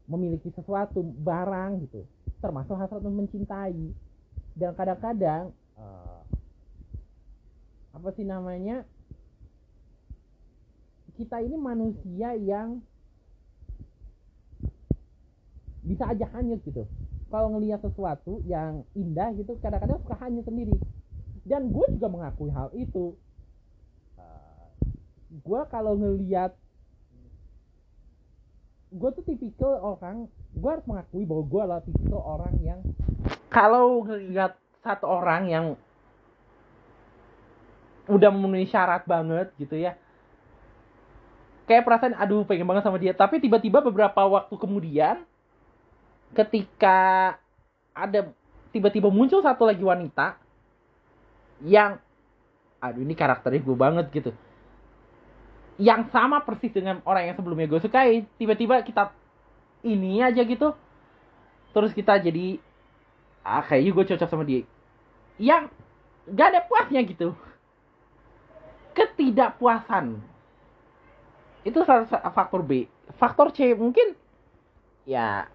memiliki 0.08 0.50
sesuatu 0.50 1.04
barang 1.04 1.86
gitu. 1.86 2.02
Termasuk 2.40 2.74
hasrat 2.74 3.04
untuk 3.04 3.24
mencintai. 3.24 3.92
Dan 4.56 4.74
kadang-kadang 4.74 5.54
uh, 5.78 6.20
apa 7.94 8.08
sih 8.16 8.24
namanya 8.26 8.82
kita 11.14 11.44
ini 11.44 11.56
manusia 11.60 12.32
yang 12.32 12.80
bisa 15.84 16.08
aja 16.08 16.26
hanyut 16.32 16.60
gitu 16.64 16.88
kalau 17.30 17.48
ngelihat 17.56 17.78
sesuatu 17.80 18.42
yang 18.44 18.82
indah 18.98 19.30
gitu 19.38 19.54
kadang-kadang 19.62 20.02
suka 20.02 20.18
hanyut 20.18 20.44
sendiri. 20.44 20.76
Dan 21.46 21.70
gue 21.70 21.86
juga 21.94 22.10
mengakui 22.10 22.50
hal 22.50 22.68
itu. 22.74 23.14
Uh, 24.18 24.66
gue 25.30 25.60
kalau 25.70 25.94
ngelihat 25.96 26.52
gue 28.90 29.10
tuh 29.14 29.22
tipikal 29.22 29.78
orang 29.78 30.26
gue 30.50 30.66
harus 30.66 30.82
mengakui 30.82 31.22
bahwa 31.22 31.44
gue 31.46 31.60
adalah 31.62 31.82
tipikal 31.86 32.22
orang 32.26 32.54
yang 32.58 32.80
kalau 33.46 34.02
ngelihat 34.02 34.58
satu 34.82 35.06
orang 35.06 35.46
yang 35.46 35.66
udah 38.10 38.34
memenuhi 38.34 38.66
syarat 38.66 39.06
banget 39.06 39.54
gitu 39.62 39.78
ya 39.78 39.94
kayak 41.70 41.86
perasaan 41.86 42.18
aduh 42.18 42.42
pengen 42.42 42.66
banget 42.66 42.82
sama 42.82 42.98
dia. 42.98 43.14
Tapi 43.14 43.38
tiba-tiba 43.38 43.78
beberapa 43.78 44.26
waktu 44.26 44.50
kemudian 44.58 45.22
ketika 46.34 47.34
ada 47.94 48.30
tiba-tiba 48.70 49.10
muncul 49.10 49.42
satu 49.42 49.66
lagi 49.66 49.82
wanita 49.82 50.38
yang 51.66 51.98
aduh 52.80 53.02
ini 53.02 53.12
karakternya 53.12 53.60
gue 53.60 53.76
banget 53.76 54.06
gitu. 54.14 54.30
Yang 55.80 56.12
sama 56.12 56.44
persis 56.44 56.72
dengan 56.72 57.00
orang 57.04 57.32
yang 57.32 57.36
sebelumnya 57.36 57.68
gue 57.68 57.80
sukai. 57.80 58.24
Tiba-tiba 58.36 58.80
kita 58.84 59.12
ini 59.84 60.20
aja 60.20 60.44
gitu. 60.44 60.76
Terus 61.72 61.92
kita 61.92 62.20
jadi 62.20 62.60
ah 63.44 63.64
kayaknya 63.64 63.90
gue 63.92 64.04
cocok 64.14 64.28
sama 64.28 64.44
dia. 64.44 64.64
Yang 65.40 65.72
gak 66.28 66.48
ada 66.52 66.60
puasnya 66.68 67.00
gitu. 67.04 67.32
Ketidakpuasan. 68.92 70.20
Itu 71.64 71.84
salah 71.84 72.08
faktor 72.32 72.64
B. 72.64 72.88
Faktor 73.16 73.52
C 73.52 73.72
mungkin 73.76 74.16
ya 75.08 75.48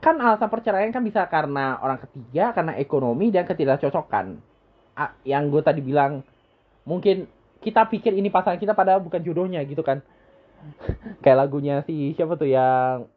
kan 0.00 0.16
alasan 0.16 0.48
perceraian 0.48 0.88
kan 0.88 1.04
bisa 1.04 1.28
karena 1.28 1.76
orang 1.84 2.00
ketiga, 2.08 2.56
karena 2.56 2.72
ekonomi 2.80 3.28
dan 3.28 3.44
ketidakcocokan. 3.44 4.40
Yang 5.24 5.42
gue 5.52 5.62
tadi 5.64 5.80
bilang 5.84 6.24
mungkin 6.88 7.28
kita 7.60 7.84
pikir 7.88 8.16
ini 8.16 8.32
pasangan 8.32 8.56
kita 8.56 8.72
padahal 8.72 9.04
bukan 9.04 9.20
jodohnya 9.20 9.60
gitu 9.68 9.84
kan. 9.84 10.00
Kayak 11.24 11.46
lagunya 11.46 11.84
si 11.84 12.16
siapa 12.16 12.36
tuh 12.36 12.48
yang 12.48 13.08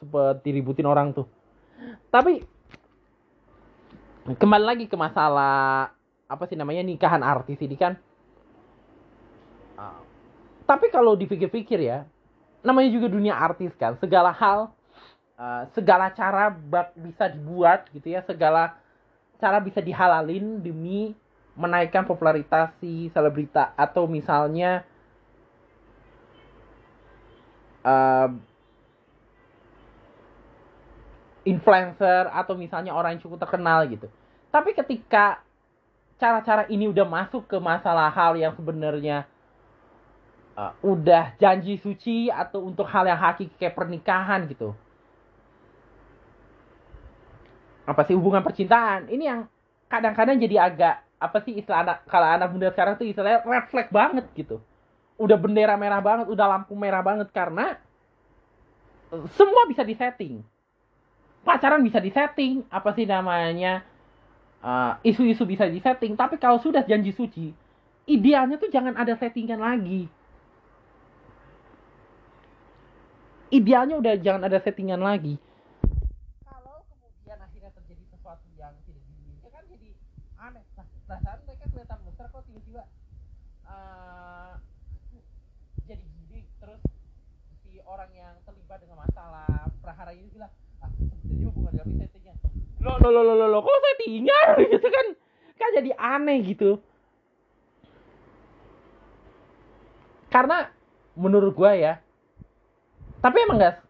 seperti 0.00 0.48
ributin 0.56 0.88
orang 0.88 1.12
tuh. 1.12 1.28
Tapi 2.08 2.40
kembali 4.24 4.64
lagi 4.64 4.84
ke 4.88 4.96
masalah 4.96 5.92
apa 6.24 6.44
sih 6.48 6.56
namanya 6.56 6.80
nikahan 6.80 7.20
artis 7.20 7.60
ini 7.60 7.76
kan. 7.76 7.96
Tapi 10.68 10.86
kalau 10.92 11.18
dipikir-pikir 11.18 11.82
ya, 11.82 12.06
namanya 12.62 12.94
juga 12.94 13.10
dunia 13.10 13.34
artis 13.34 13.74
kan, 13.74 13.98
segala 13.98 14.30
hal 14.30 14.70
uh, 15.40 15.64
segala 15.72 16.12
cara 16.12 16.52
bak 16.52 16.92
bisa 17.00 17.32
dibuat 17.32 17.88
gitu 17.96 18.12
ya 18.12 18.20
segala 18.28 18.76
cara 19.40 19.56
bisa 19.56 19.80
dihalalin 19.80 20.60
demi 20.60 21.16
menaikkan 21.56 22.04
popularitas 22.04 22.76
si 22.78 23.08
selebrita 23.16 23.72
atau 23.74 24.04
misalnya 24.04 24.84
uh, 27.80 28.28
influencer 31.48 32.28
atau 32.30 32.54
misalnya 32.54 32.92
orang 32.92 33.16
yang 33.16 33.22
cukup 33.24 33.40
terkenal 33.40 33.88
gitu. 33.88 34.06
Tapi 34.52 34.76
ketika 34.76 35.40
cara-cara 36.20 36.68
ini 36.68 36.84
udah 36.84 37.08
masuk 37.08 37.48
ke 37.48 37.56
masalah 37.56 38.12
hal 38.12 38.36
yang 38.36 38.52
sebenarnya 38.52 39.24
uh, 40.52 40.76
udah 40.84 41.32
janji 41.40 41.80
suci 41.80 42.28
atau 42.28 42.68
untuk 42.68 42.84
hal 42.84 43.08
yang 43.08 43.16
hakiki 43.16 43.56
kayak 43.56 43.72
pernikahan 43.72 44.44
gitu 44.52 44.76
apa 47.90 48.06
sih 48.06 48.14
hubungan 48.14 48.46
percintaan? 48.46 49.10
Ini 49.10 49.24
yang 49.26 49.40
kadang-kadang 49.90 50.38
jadi 50.38 50.70
agak 50.70 51.02
apa 51.18 51.42
sih 51.42 51.58
istilah 51.58 51.82
anak 51.82 51.96
kalau 52.06 52.30
anak 52.30 52.48
muda 52.54 52.70
sekarang 52.70 52.94
tuh 52.94 53.04
istilahnya 53.10 53.42
red 53.42 53.66
flag 53.66 53.90
banget 53.90 54.24
gitu. 54.38 54.62
Udah 55.18 55.34
bendera 55.34 55.74
merah 55.74 55.98
banget 55.98 56.30
udah 56.30 56.46
lampu 56.46 56.78
merah 56.78 57.02
banget 57.02 57.26
karena 57.34 57.74
semua 59.34 59.66
bisa 59.66 59.82
disetting. 59.82 60.46
Pacaran 61.42 61.82
bisa 61.82 61.98
disetting 61.98 62.62
apa 62.70 62.94
sih 62.94 63.10
namanya 63.10 63.82
uh, 64.62 64.94
isu-isu 65.02 65.42
bisa 65.42 65.66
disetting. 65.66 66.14
Tapi 66.14 66.38
kalau 66.38 66.62
sudah 66.62 66.86
janji 66.86 67.10
suci 67.10 67.50
idealnya 68.06 68.54
tuh 68.56 68.70
jangan 68.70 68.94
ada 68.94 69.18
settingan 69.18 69.58
lagi. 69.58 70.06
Idealnya 73.50 73.98
udah 73.98 74.14
jangan 74.22 74.46
ada 74.46 74.62
settingan 74.62 75.02
lagi 75.02 75.34
prahara 89.90 90.14
ini 90.14 90.30
bilang 90.30 90.52
ah 90.80 90.90
jadi 91.02 91.44
hubungan 91.50 91.72
kami 91.82 91.92
settingnya. 91.98 92.34
Lo 92.78 92.96
lo 93.02 93.10
lo 93.10 93.22
lo 93.26 93.46
lo 93.50 93.58
kok 93.58 93.78
settingan 93.90 94.48
gitu 94.78 94.88
kan 94.88 95.06
kan 95.58 95.68
jadi 95.74 95.90
aneh 95.98 96.38
gitu. 96.46 96.78
Karena 100.30 100.70
menurut 101.18 101.52
gua 101.58 101.74
ya 101.74 101.98
tapi 103.20 103.44
emang 103.44 103.60
gak 103.60 103.84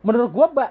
menurut 0.00 0.30
gua 0.32 0.46
mbak 0.48 0.70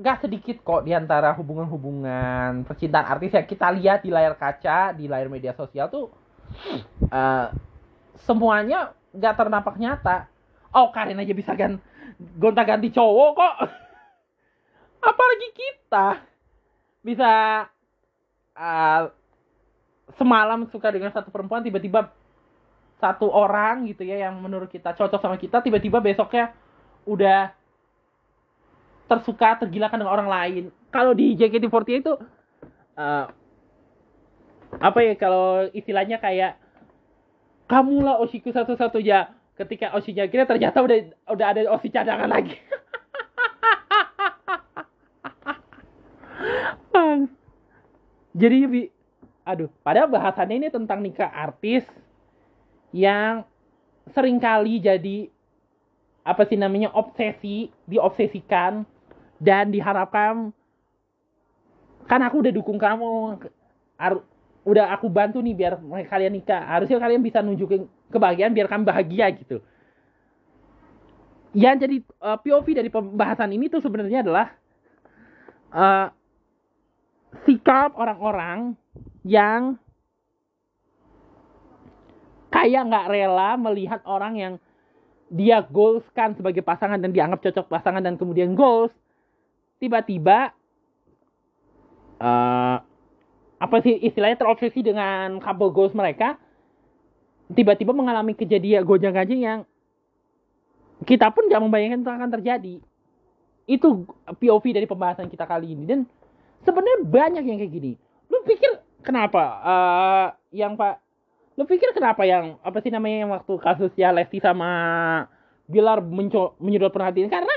gak 0.00 0.24
sedikit 0.24 0.64
kok 0.64 0.88
di 0.88 0.96
antara 0.96 1.36
hubungan-hubungan 1.36 2.64
percintaan 2.64 3.04
artis 3.04 3.36
yang 3.36 3.44
kita 3.44 3.68
lihat 3.76 4.00
di 4.00 4.10
layar 4.10 4.32
kaca 4.34 4.96
di 4.96 5.04
layar 5.04 5.28
media 5.28 5.52
sosial 5.52 5.92
tuh 5.92 6.08
uh, 7.12 7.46
semuanya 8.26 8.96
gak 9.12 9.36
ternampak 9.36 9.76
nyata 9.76 10.26
oh 10.74 10.88
Karin 10.94 11.20
aja 11.20 11.34
bisa 11.36 11.52
kan 11.54 11.78
gonta-ganti 12.36 12.92
cowok 12.92 13.30
kok. 13.36 13.54
Apalagi 15.10 15.48
kita 15.56 16.06
bisa 17.00 17.32
uh, 18.52 19.02
semalam 20.20 20.68
suka 20.68 20.92
dengan 20.92 21.08
satu 21.08 21.32
perempuan 21.32 21.64
tiba-tiba 21.64 22.12
satu 23.00 23.32
orang 23.32 23.88
gitu 23.88 24.04
ya 24.04 24.28
yang 24.28 24.36
menurut 24.36 24.68
kita 24.68 24.92
cocok 24.92 25.16
sama 25.24 25.40
kita 25.40 25.64
tiba-tiba 25.64 26.04
besoknya 26.04 26.52
udah 27.08 27.56
tersuka 29.10 29.58
tergilakan 29.66 30.06
dengan 30.06 30.14
orang 30.14 30.30
lain. 30.30 30.70
Kalau 30.94 31.10
di 31.10 31.34
JKT48 31.34 31.90
itu 31.98 32.14
uh, 32.94 33.26
apa 34.78 34.98
ya 35.02 35.18
kalau 35.18 35.66
istilahnya 35.74 36.22
kayak 36.22 36.54
kamulah 37.66 38.22
Oshiku 38.22 38.54
satu-satunya. 38.54 39.34
Ketika 39.58 39.92
osinya 39.92 40.24
kira 40.24 40.48
ternyata 40.48 40.80
udah 40.80 41.12
udah 41.36 41.46
ada 41.52 41.68
osi 41.68 41.92
cadangan 41.92 42.32
lagi. 42.32 42.56
Jadi 48.40 48.58
bi 48.64 48.88
aduh 49.44 49.68
padahal 49.84 50.08
bahasannya 50.08 50.64
ini 50.64 50.68
tentang 50.72 51.04
nikah 51.04 51.28
artis 51.28 51.84
yang 52.94 53.44
sering 54.14 54.38
kali 54.38 54.78
jadi 54.80 55.28
apa 56.22 56.46
sih 56.46 56.54
namanya 56.54 56.92
obsesi 56.94 57.72
diobsesikan 57.88 58.86
dan 59.40 59.72
diharapkan 59.72 60.52
kan 62.04 62.20
aku 62.20 62.44
udah 62.44 62.52
dukung 62.52 62.76
kamu 62.76 63.40
udah 64.60 64.92
aku 64.92 65.08
bantu 65.08 65.40
nih 65.40 65.56
biar 65.56 65.80
kalian 66.08 66.36
nikah. 66.36 66.60
Harusnya 66.60 67.00
kalian 67.00 67.24
bisa 67.24 67.40
nunjukin 67.40 67.88
kebahagiaan 68.12 68.52
biar 68.52 68.68
kami 68.68 68.84
bahagia 68.84 69.32
gitu. 69.32 69.64
Yang 71.56 71.76
jadi 71.82 71.96
uh, 72.22 72.38
POV 72.38 72.66
dari 72.76 72.90
pembahasan 72.92 73.50
ini 73.50 73.66
tuh 73.66 73.82
sebenarnya 73.82 74.22
adalah 74.22 74.46
uh, 75.74 76.06
sikap 77.48 77.96
orang-orang 77.96 78.76
yang 79.26 79.80
kayak 82.52 82.86
nggak 82.86 83.08
rela 83.10 83.58
melihat 83.58 84.00
orang 84.06 84.34
yang 84.36 84.54
dia 85.30 85.62
goals 85.62 86.02
kan 86.10 86.34
sebagai 86.34 86.62
pasangan 86.66 86.98
dan 86.98 87.14
dianggap 87.14 87.38
cocok 87.38 87.66
pasangan 87.70 88.02
dan 88.02 88.18
kemudian 88.18 88.58
goals 88.58 88.90
tiba-tiba 89.80 90.52
uh, 92.20 92.76
apa 93.60 93.76
sih 93.84 93.96
istilahnya 94.04 94.36
terobsesi 94.36 94.84
dengan 94.84 95.40
couple 95.40 95.72
goals 95.72 95.96
mereka 95.96 96.36
tiba-tiba 97.50 97.90
mengalami 97.90 98.36
kejadian 98.36 98.86
gojang 98.86 99.16
ganjing 99.16 99.42
yang 99.42 99.60
kita 101.04 101.32
pun 101.32 101.48
nggak 101.48 101.62
membayangkan 101.64 102.00
itu 102.04 102.10
akan 102.12 102.30
terjadi. 102.40 102.74
Itu 103.64 104.04
POV 104.36 104.64
dari 104.74 104.86
pembahasan 104.86 105.32
kita 105.32 105.48
kali 105.48 105.72
ini. 105.72 105.84
Dan 105.88 106.00
sebenarnya 106.66 107.06
banyak 107.06 107.44
yang 107.46 107.58
kayak 107.58 107.72
gini. 107.72 107.92
Lu 108.28 108.44
pikir 108.44 108.80
kenapa 109.00 109.42
uh, 109.64 110.26
yang 110.52 110.76
pak 110.76 111.00
lu 111.56 111.68
pikir 111.68 111.92
kenapa 111.92 112.24
yang 112.24 112.56
apa 112.64 112.80
sih 112.80 112.88
namanya 112.88 113.16
yang 113.26 113.30
waktu 113.36 113.52
kasusnya 113.60 114.16
Lesti 114.16 114.40
sama 114.40 114.70
Bilar 115.70 116.02
menyedot 116.02 116.92
perhatian? 116.92 117.30
Karena 117.30 117.52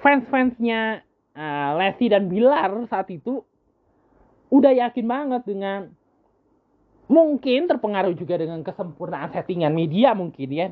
fans-fansnya 0.00 1.04
uh, 1.36 1.70
Lesti 1.76 2.08
dan 2.08 2.26
Bilar 2.26 2.72
saat 2.88 3.08
itu 3.12 3.44
udah 4.50 4.72
yakin 4.74 5.06
banget 5.06 5.42
dengan 5.46 5.80
mungkin 7.06 7.70
terpengaruh 7.70 8.14
juga 8.14 8.38
dengan 8.38 8.62
kesempurnaan 8.62 9.30
settingan 9.30 9.72
media 9.74 10.14
mungkin 10.16 10.48
ya. 10.50 10.66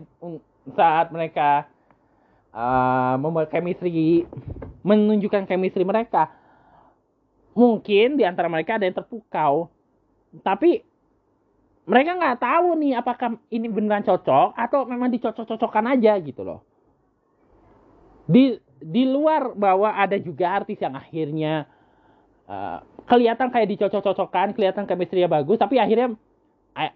Saat 0.74 1.14
mereka 1.14 1.70
uh, 2.52 3.14
membuat 3.16 3.48
chemistry 3.52 4.26
menunjukkan 4.82 5.46
chemistry 5.46 5.84
mereka. 5.86 6.30
Mungkin 7.58 8.18
di 8.18 8.22
antara 8.22 8.46
mereka 8.46 8.78
ada 8.78 8.86
yang 8.86 8.94
terpukau. 8.94 9.66
Tapi 10.46 10.84
mereka 11.88 12.14
nggak 12.14 12.38
tahu 12.38 12.68
nih 12.78 13.00
apakah 13.00 13.40
ini 13.48 13.66
beneran 13.66 14.04
cocok 14.04 14.54
atau 14.54 14.84
memang 14.84 15.08
dicocok-cocokkan 15.08 15.98
aja 15.98 16.20
gitu 16.20 16.44
loh. 16.44 16.60
Di 18.28 18.60
di 18.78 19.04
luar 19.04 19.52
bahwa 19.54 19.90
ada 19.90 20.16
juga 20.18 20.62
artis 20.62 20.78
yang 20.78 20.94
akhirnya 20.94 21.66
uh, 22.46 22.80
kelihatan 23.04 23.50
kayak 23.50 23.68
dicocok-cocokkan, 23.76 24.54
kelihatan 24.54 24.86
chemistry-nya 24.86 25.28
bagus, 25.30 25.58
tapi 25.58 25.76
akhirnya 25.82 26.14
eh, 26.78 26.92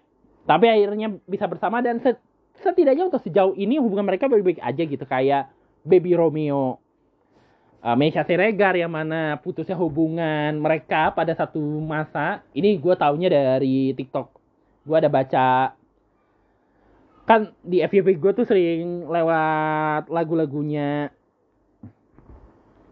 tapi 0.47 0.65
akhirnya 0.67 1.15
bisa 1.27 1.45
bersama 1.45 1.79
dan 1.83 1.99
set, 1.99 2.19
setidaknya 2.63 3.07
untuk 3.07 3.21
sejauh 3.23 3.53
ini 3.59 3.77
hubungan 3.79 4.07
mereka 4.07 4.31
baik-baik 4.31 4.59
aja 4.61 4.83
gitu. 4.83 5.05
Kayak 5.05 5.51
Baby 5.83 6.15
Romeo 6.15 6.79
uh, 7.83 7.95
Meisha 7.99 8.23
Siregar 8.23 8.79
yang 8.79 8.91
mana 8.95 9.37
putusnya 9.43 9.75
hubungan 9.75 10.55
mereka 10.57 11.11
pada 11.11 11.35
satu 11.35 11.59
masa. 11.83 12.41
Ini 12.55 12.79
gue 12.79 12.95
taunya 12.95 13.27
dari 13.27 13.91
TikTok. 13.93 14.27
Gue 14.87 14.95
ada 14.99 15.11
baca 15.11 15.75
kan 17.23 17.55
di 17.63 17.79
FYP 17.79 18.19
gue 18.19 18.31
tuh 18.35 18.43
sering 18.43 19.07
lewat 19.07 20.11
lagu-lagunya 20.11 21.07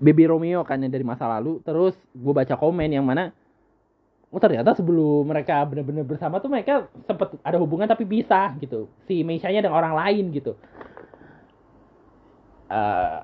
Baby 0.02 0.26
Romeo 0.26 0.66
kan 0.66 0.82
yang 0.82 0.90
dari 0.90 1.06
masa 1.06 1.30
lalu. 1.30 1.62
Terus 1.62 1.94
gue 2.12 2.34
baca 2.34 2.58
komen 2.58 2.90
yang 2.90 3.06
mana 3.06 3.30
oh 4.32 4.40
ternyata 4.40 4.72
sebelum 4.74 5.28
mereka 5.28 5.60
benar-benar 5.68 6.08
bersama 6.08 6.40
tuh 6.40 6.48
mereka 6.48 6.88
sempet 7.04 7.36
ada 7.46 7.58
hubungan 7.62 7.86
tapi 7.86 8.08
bisa 8.08 8.56
gitu. 8.58 8.90
Si 9.06 9.22
Meisha-nya 9.22 9.62
dengan 9.62 9.78
orang 9.78 9.94
lain 9.94 10.34
gitu. 10.34 10.58
Uh, 12.72 13.22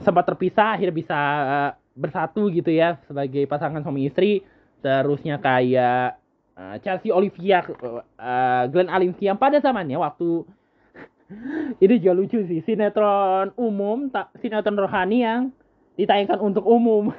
sempat 0.00 0.22
terpisah 0.24 0.78
akhirnya 0.78 0.94
bisa 0.94 1.18
uh, 1.44 1.70
bersatu 1.98 2.46
gitu 2.54 2.70
ya 2.70 2.96
sebagai 3.04 3.44
pasangan 3.44 3.84
suami 3.84 4.08
istri. 4.08 4.46
Terusnya 4.80 5.42
kayak 5.42 6.22
uh, 6.56 6.76
Chelsea 6.80 7.10
Olivia 7.12 7.66
uh, 7.66 8.64
Glenn 8.70 8.88
Alinski 8.88 9.26
yang 9.26 9.36
pada 9.36 9.58
zamannya 9.58 9.98
waktu 9.98 10.46
ini 11.84 11.94
juga 11.98 12.14
lucu 12.14 12.38
sih 12.46 12.62
sinetron 12.62 13.50
umum 13.58 14.06
sinetron 14.38 14.78
rohani 14.78 15.26
yang 15.26 15.50
ditayangkan 15.96 16.38
untuk 16.40 16.64
umum. 16.64 17.12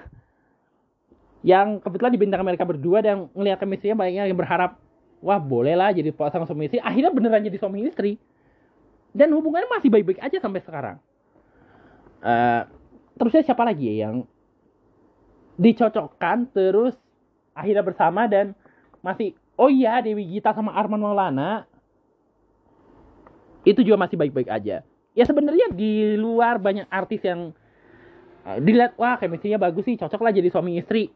Yang 1.46 1.82
kebetulan 1.86 2.12
dibintang 2.14 2.42
mereka 2.46 2.66
berdua 2.66 3.02
dan 3.02 3.30
ngelihat 3.34 3.62
chemistry 3.62 3.94
banyaknya 3.94 4.30
yang 4.30 4.38
berharap 4.38 4.82
wah 5.22 5.42
boleh 5.42 5.74
lah 5.74 5.94
jadi 5.94 6.10
pasangan 6.14 6.46
suami 6.46 6.70
istri. 6.70 6.82
Akhirnya 6.82 7.14
beneran 7.14 7.46
jadi 7.46 7.58
suami 7.58 7.86
istri. 7.86 8.18
Dan 9.14 9.34
hubungannya 9.34 9.70
masih 9.70 9.90
baik-baik 9.90 10.22
aja 10.22 10.38
sampai 10.38 10.62
sekarang. 10.62 10.98
Uh, 12.22 12.66
terusnya 13.18 13.46
siapa 13.46 13.66
lagi 13.66 13.90
ya 13.94 14.10
yang 14.10 14.26
dicocokkan 15.58 16.50
terus 16.54 16.94
akhirnya 17.58 17.82
bersama 17.82 18.30
dan 18.30 18.54
masih 19.02 19.34
oh 19.58 19.70
iya 19.74 19.98
Dewi 20.06 20.26
Gita 20.38 20.54
sama 20.54 20.74
Arman 20.78 21.02
Maulana. 21.02 21.66
Itu 23.66 23.82
juga 23.82 23.98
masih 23.98 24.16
baik-baik 24.16 24.48
aja. 24.48 24.86
Ya 25.18 25.24
sebenarnya 25.26 25.74
di 25.74 26.14
luar 26.14 26.62
banyak 26.62 26.86
artis 26.94 27.26
yang 27.26 27.52
dilihat 28.64 28.96
wah 28.96 29.20
chemistry-nya 29.20 29.60
bagus 29.60 29.84
sih 29.84 30.00
cocok 30.00 30.22
lah 30.24 30.32
jadi 30.32 30.48
suami 30.48 30.80
istri. 30.80 31.12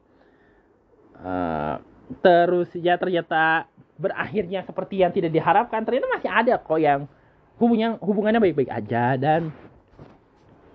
Uh, 1.16 1.80
terus 2.20 2.68
ya 2.76 3.00
ternyata 3.00 3.70
berakhirnya 3.96 4.66
seperti 4.68 5.06
yang 5.06 5.14
tidak 5.14 5.32
diharapkan 5.32 5.86
ternyata 5.86 6.10
masih 6.12 6.32
ada 6.34 6.54
kok 6.60 6.82
yang 6.82 7.06
hubungan 7.62 7.96
hubungannya 8.02 8.42
baik-baik 8.42 8.74
aja 8.74 9.16
dan 9.16 9.54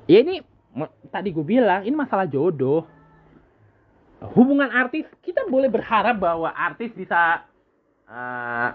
ya 0.06 0.22
ini 0.22 0.40
tadi 1.10 1.34
gue 1.34 1.44
bilang 1.44 1.84
ini 1.84 1.92
masalah 1.92 2.24
jodoh. 2.24 2.86
Hubungan 4.32 4.72
artis 4.72 5.04
kita 5.20 5.44
boleh 5.44 5.68
berharap 5.68 6.16
bahwa 6.16 6.48
artis 6.48 6.88
bisa 6.96 7.44
uh, 8.08 8.72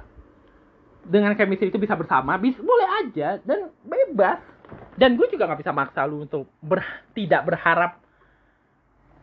dengan 1.01 1.33
chemistry 1.33 1.73
itu 1.73 1.81
bisa 1.81 1.97
bersama 1.97 2.37
bisa 2.37 2.61
boleh 2.61 2.87
aja 3.01 3.41
dan 3.41 3.73
bebas 3.81 4.37
dan 4.99 5.15
gue 5.15 5.27
juga 5.31 5.47
nggak 5.47 5.61
bisa 5.63 5.71
maksa 5.71 6.03
lu 6.03 6.27
untuk 6.27 6.51
ber, 6.59 6.83
tidak 7.15 7.47
berharap. 7.47 7.99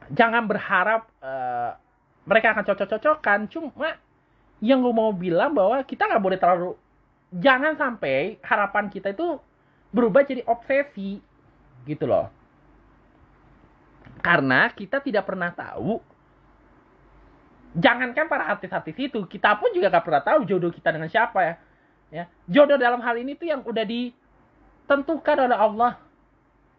Jangan 0.09 0.49
berharap 0.49 1.05
uh, 1.21 1.77
mereka 2.25 2.57
akan 2.57 2.65
cocok-cocokan 2.65 3.49
cuma 3.53 4.01
yang 4.65 4.81
gue 4.81 4.95
mau 4.95 5.13
bilang 5.13 5.53
bahwa 5.53 5.77
kita 5.85 6.09
nggak 6.09 6.25
boleh 6.25 6.39
terlalu 6.41 6.73
jangan 7.35 7.77
sampai 7.77 8.41
harapan 8.41 8.89
kita 8.89 9.13
itu 9.13 9.37
berubah 9.93 10.25
jadi 10.25 10.45
obsesi 10.49 11.21
gitu 11.85 12.05
loh. 12.09 12.29
Karena 14.25 14.69
kita 14.73 15.01
tidak 15.05 15.25
pernah 15.29 15.53
tahu. 15.53 16.01
Jangankan 17.79 18.27
para 18.27 18.49
artis-artis 18.49 18.97
itu 18.97 19.21
kita 19.29 19.55
pun 19.61 19.71
juga 19.71 19.93
gak 19.93 20.05
pernah 20.09 20.25
tahu 20.25 20.49
jodoh 20.49 20.73
kita 20.73 20.89
dengan 20.91 21.07
siapa 21.13 21.41
ya. 21.45 21.55
Ya 22.09 22.25
jodoh 22.49 22.81
dalam 22.81 23.05
hal 23.05 23.21
ini 23.21 23.37
tuh 23.37 23.53
yang 23.53 23.61
udah 23.61 23.85
ditentukan 24.89 25.37
oleh 25.45 25.59
Allah. 25.61 25.93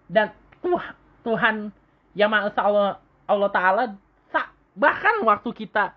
Dan 0.09 0.33
Tuhan 1.21 1.69
yang 2.17 2.33
maha 2.33 2.49
Allah 2.57 2.97
Allah 3.29 3.49
Taala 3.53 3.83
bahkan 4.73 5.21
waktu 5.21 5.49
kita 5.53 5.93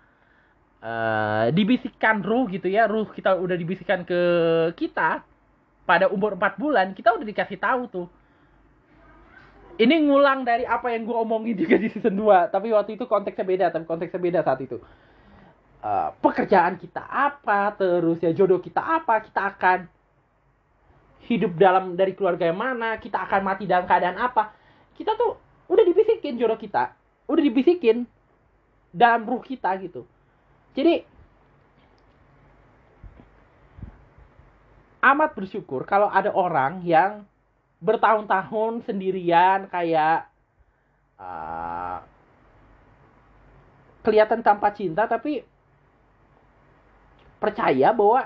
uh, 0.83 1.47
dibisikkan 1.49 2.19
ruh 2.21 2.45
gitu 2.51 2.67
ya 2.67 2.85
ruh 2.85 3.07
kita 3.09 3.39
udah 3.39 3.55
dibisikkan 3.55 4.03
ke 4.03 4.19
kita 4.75 5.23
pada 5.87 6.11
umur 6.11 6.35
4 6.35 6.61
bulan 6.61 6.91
kita 6.93 7.17
udah 7.17 7.25
dikasih 7.25 7.57
tahu 7.57 7.89
tuh. 7.89 8.07
Ini 9.73 10.05
ngulang 10.05 10.45
dari 10.45 10.69
apa 10.69 10.93
yang 10.93 11.09
gue 11.09 11.17
omongin 11.17 11.57
juga 11.57 11.81
di 11.81 11.89
season 11.89 12.13
2 12.13 12.53
tapi 12.53 12.69
waktu 12.69 12.93
itu 12.93 13.09
konteksnya 13.09 13.41
beda 13.47 13.65
tapi 13.73 13.89
konteksnya 13.89 14.21
beda 14.21 14.39
saat 14.45 14.61
itu. 14.61 14.77
Uh, 15.83 16.13
pekerjaan 16.21 16.77
kita 16.77 17.01
apa 17.03 17.73
terus 17.75 18.21
ya 18.21 18.31
jodoh 18.31 18.61
kita 18.61 18.79
apa 18.79 19.19
kita 19.19 19.41
akan 19.51 19.89
hidup 21.27 21.55
dalam 21.55 21.95
dari 21.95 22.13
keluarga 22.15 22.47
yang 22.47 22.59
mana 22.59 22.99
kita 22.99 23.23
akan 23.23 23.41
mati 23.43 23.63
dalam 23.67 23.87
keadaan 23.87 24.19
apa. 24.19 24.51
Kita 24.93 25.15
tuh 25.15 25.39
udah 25.71 25.83
dibisikin 25.83 26.35
jodoh 26.35 26.59
kita 26.59 26.93
udah 27.27 27.43
dibisikin 27.43 28.05
dalam 28.91 29.25
ruh 29.25 29.41
kita 29.41 29.73
gitu. 29.81 30.03
Jadi 30.73 31.05
amat 35.03 35.35
bersyukur 35.35 35.83
kalau 35.83 36.07
ada 36.07 36.31
orang 36.31 36.83
yang 36.85 37.27
bertahun-tahun 37.83 38.87
sendirian 38.87 39.67
kayak 39.67 40.31
uh, 41.19 41.99
kelihatan 44.03 44.39
tanpa 44.39 44.71
cinta 44.71 45.03
tapi 45.03 45.43
percaya 47.43 47.91
bahwa 47.91 48.23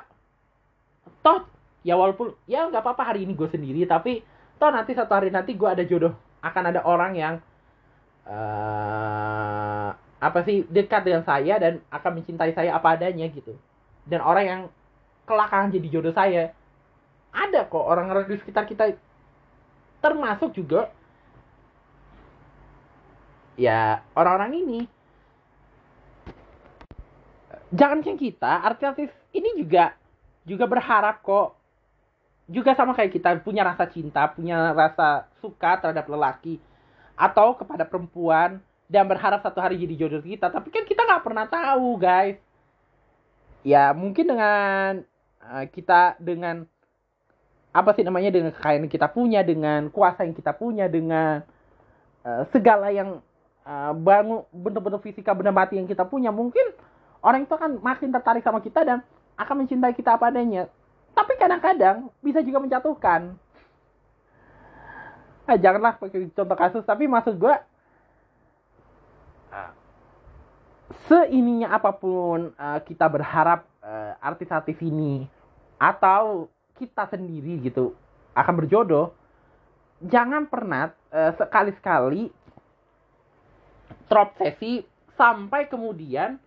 toh 1.26 1.50
ya 1.88 1.96
walaupun 1.96 2.36
ya 2.52 2.68
nggak 2.68 2.84
apa-apa 2.84 3.16
hari 3.16 3.24
ini 3.24 3.32
gue 3.32 3.48
sendiri 3.48 3.88
tapi 3.88 4.20
toh 4.60 4.68
nanti 4.68 4.92
satu 4.92 5.16
hari 5.16 5.32
nanti 5.32 5.56
gue 5.56 5.70
ada 5.72 5.88
jodoh. 5.88 6.12
Akan 6.44 6.68
ada 6.68 6.84
orang 6.84 7.16
yang 7.16 7.34
uh, 8.28 9.90
apa 10.20 10.40
sih 10.44 10.68
dekat 10.68 11.08
dengan 11.08 11.24
saya 11.24 11.56
dan 11.56 11.80
akan 11.88 12.20
mencintai 12.20 12.52
saya 12.52 12.76
apa 12.76 13.00
adanya 13.00 13.24
gitu. 13.32 13.56
Dan 14.04 14.20
orang 14.20 14.46
yang 14.46 14.62
kelak 15.24 15.48
akan 15.48 15.72
jadi 15.72 15.88
jodoh 15.88 16.12
saya. 16.12 16.52
Ada 17.32 17.72
kok 17.72 17.88
orang-orang 17.88 18.28
di 18.28 18.36
sekitar 18.36 18.68
kita. 18.68 18.92
Termasuk 20.04 20.52
juga 20.52 20.92
ya 23.56 24.04
orang-orang 24.12 24.52
ini. 24.60 24.82
Jangan 27.72 28.00
kita 28.04 28.64
artis-artis 28.64 29.12
ini 29.36 29.60
juga 29.60 29.92
juga 30.48 30.64
berharap 30.64 31.20
kok 31.20 31.57
juga 32.48 32.72
sama 32.74 32.96
kayak 32.96 33.12
kita 33.12 33.30
punya 33.44 33.68
rasa 33.68 33.92
cinta 33.92 34.32
punya 34.32 34.72
rasa 34.72 35.28
suka 35.44 35.84
terhadap 35.84 36.08
lelaki 36.08 36.58
atau 37.20 37.58
kepada 37.60 37.84
perempuan 37.84 38.64
dan 38.88 39.04
berharap 39.04 39.44
satu 39.44 39.60
hari 39.60 39.76
jadi 39.84 40.08
jodoh 40.08 40.24
kita. 40.24 40.48
Tapi 40.48 40.72
kan 40.72 40.88
kita 40.88 41.04
nggak 41.04 41.24
pernah 41.28 41.46
tahu 41.50 42.00
guys. 42.00 42.40
Ya 43.68 43.92
mungkin 43.92 44.32
dengan 44.32 45.04
uh, 45.44 45.66
kita 45.68 46.16
dengan 46.24 46.64
apa 47.76 47.92
sih 47.94 48.08
namanya 48.08 48.32
dengan 48.32 48.56
kekayaan 48.56 48.88
yang 48.88 48.94
kita 48.94 49.08
punya 49.12 49.40
dengan 49.44 49.92
kuasa 49.92 50.24
yang 50.24 50.34
kita 50.34 50.56
punya 50.56 50.88
dengan 50.88 51.44
uh, 52.24 52.48
segala 52.56 52.90
yang 52.96 53.20
uh, 53.68 53.92
bangun 53.92 54.48
bentuk-bentuk 54.56 55.04
fisika 55.04 55.36
benda 55.36 55.52
mati 55.52 55.76
yang 55.76 55.86
kita 55.86 56.08
punya 56.08 56.32
mungkin 56.32 56.64
orang 57.20 57.44
itu 57.44 57.54
akan 57.54 57.84
makin 57.84 58.10
tertarik 58.10 58.42
sama 58.42 58.64
kita 58.64 58.88
dan 58.88 59.04
akan 59.36 59.68
mencintai 59.68 59.94
kita 59.94 60.16
apa 60.16 60.32
adanya 60.32 60.72
tapi 61.18 61.34
kadang-kadang 61.34 62.14
bisa 62.22 62.46
juga 62.46 62.62
menjatuhkan. 62.62 63.34
Nah, 65.50 65.58
janganlah 65.58 65.98
pakai 65.98 66.30
contoh 66.30 66.58
kasus 66.60 66.84
tapi 66.86 67.10
maksud 67.10 67.40
gue 67.42 67.56
uh, 69.50 69.72
seininya 71.10 71.74
apa 71.74 71.96
pun 71.96 72.54
uh, 72.54 72.80
kita 72.86 73.10
berharap 73.10 73.66
uh, 73.82 74.14
artis-artis 74.22 74.78
ini 74.84 75.26
atau 75.82 76.52
kita 76.78 77.10
sendiri 77.10 77.64
gitu 77.64 77.96
akan 78.36 78.54
berjodoh 78.60 79.16
jangan 80.04 80.46
pernah 80.46 80.94
uh, 81.10 81.32
sekali-sekali 81.40 82.30
terobsesi 84.12 84.84
sampai 85.16 85.72
kemudian 85.72 86.38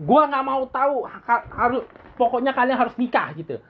gua 0.00 0.26
nggak 0.32 0.44
mau 0.44 0.64
tahu 0.72 1.04
harus 1.52 1.84
pokoknya 2.16 2.56
kalian 2.56 2.78
harus 2.80 2.96
nikah 2.96 3.36
gitu. 3.36 3.60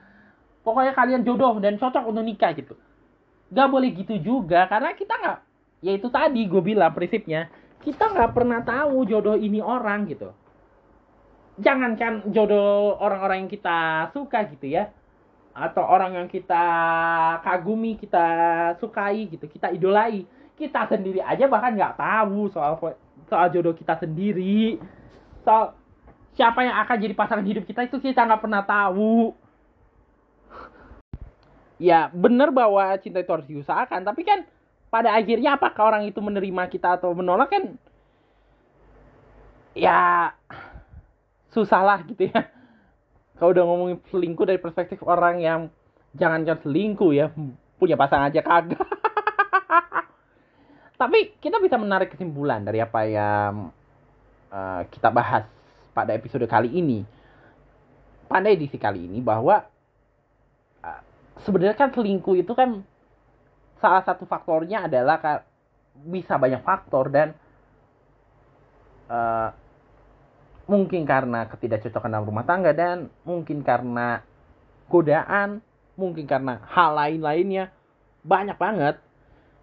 Pokoknya 0.61 0.93
kalian 0.93 1.25
jodoh 1.25 1.57
dan 1.57 1.81
cocok 1.81 2.05
untuk 2.05 2.21
nikah 2.21 2.53
gitu. 2.53 2.77
Gak 3.51 3.67
boleh 3.67 3.91
gitu 3.91 4.15
juga 4.21 4.69
karena 4.69 4.95
kita 4.95 5.17
nggak 5.17 5.39
ya 5.81 5.91
itu 5.97 6.07
tadi 6.13 6.45
gue 6.45 6.61
bilang 6.61 6.93
prinsipnya 6.93 7.49
kita 7.81 8.13
nggak 8.13 8.31
pernah 8.37 8.61
tahu 8.61 9.03
jodoh 9.09 9.35
ini 9.35 9.59
orang 9.59 10.05
gitu. 10.05 10.29
Jangankan 11.57 12.29
jodoh 12.31 12.95
orang-orang 13.01 13.45
yang 13.45 13.51
kita 13.51 13.79
suka 14.13 14.45
gitu 14.53 14.69
ya. 14.69 14.93
Atau 15.51 15.83
orang 15.83 16.15
yang 16.15 16.27
kita 16.31 16.63
kagumi 17.43 17.99
kita 17.99 18.25
sukai 18.79 19.27
gitu. 19.27 19.49
Kita 19.49 19.73
idolai. 19.73 20.23
Kita 20.55 20.85
sendiri 20.85 21.19
aja 21.25 21.49
bahkan 21.49 21.73
nggak 21.73 21.97
tahu 21.97 22.53
soal 22.53 22.77
soal 23.25 23.47
jodoh 23.49 23.73
kita 23.73 23.97
sendiri. 23.97 24.77
Soal 25.41 25.73
siapa 26.35 26.63
yang 26.63 26.75
akan 26.79 26.97
jadi 26.97 27.13
pasangan 27.15 27.45
hidup 27.45 27.63
kita 27.67 27.87
itu 27.87 27.97
kita 27.99 28.23
nggak 28.23 28.43
pernah 28.43 28.63
tahu. 28.63 29.35
Ya 31.81 32.13
benar 32.13 32.53
bahwa 32.53 32.93
cinta 33.01 33.19
itu 33.19 33.31
harus 33.33 33.47
diusahakan 33.49 34.05
tapi 34.05 34.21
kan 34.21 34.45
pada 34.93 35.17
akhirnya 35.17 35.57
apakah 35.57 35.95
orang 35.95 36.03
itu 36.05 36.21
menerima 36.21 36.69
kita 36.69 36.99
atau 36.99 37.15
menolak 37.15 37.49
kan? 37.49 37.63
Ya 39.73 40.31
susah 41.51 41.81
lah 41.81 41.99
gitu 42.05 42.29
ya. 42.29 42.47
Kalau 43.39 43.57
udah 43.57 43.65
ngomongin 43.65 43.97
selingkuh 44.13 44.45
dari 44.45 44.59
perspektif 44.61 45.01
orang 45.01 45.41
yang 45.41 45.59
jangankan 46.13 46.61
selingkuh 46.61 47.11
ya 47.15 47.33
punya 47.81 47.97
pasangan 47.97 48.29
aja 48.29 48.45
kagak. 48.45 48.77
Tapi 51.01 51.33
kita 51.41 51.57
bisa 51.57 51.81
menarik 51.81 52.13
kesimpulan 52.13 52.61
dari 52.61 52.77
apa 52.77 53.01
yang 53.09 53.73
uh, 54.53 54.85
kita 54.93 55.09
bahas 55.09 55.49
pada 55.91 56.15
episode 56.15 56.47
kali 56.47 56.71
ini 56.71 57.03
pada 58.31 58.47
edisi 58.47 58.79
kali 58.79 59.11
ini 59.11 59.19
bahwa 59.19 59.67
sebenarnya 61.43 61.75
kan 61.77 61.89
selingkuh 61.91 62.37
itu 62.37 62.53
kan 62.53 62.85
salah 63.81 64.03
satu 64.05 64.29
faktornya 64.29 64.85
adalah 64.85 65.17
bisa 66.05 66.37
banyak 66.37 66.61
faktor 66.61 67.09
dan 67.09 67.33
uh, 69.09 69.49
mungkin 70.69 71.03
karena 71.03 71.49
ketidakcocokan 71.49 72.11
dalam 72.13 72.27
rumah 72.29 72.45
tangga 72.45 72.71
dan 72.71 73.09
mungkin 73.25 73.65
karena 73.65 74.23
godaan, 74.87 75.59
mungkin 75.97 76.29
karena 76.29 76.61
hal 76.69 76.95
lain-lainnya 76.95 77.73
banyak 78.21 78.55
banget. 78.55 78.95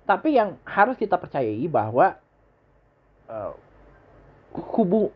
Tapi 0.04 0.34
yang 0.34 0.56
harus 0.64 0.96
kita 0.96 1.20
percayai 1.20 1.64
bahwa 1.68 2.16
uh, 3.28 3.52
kubu 4.52 5.12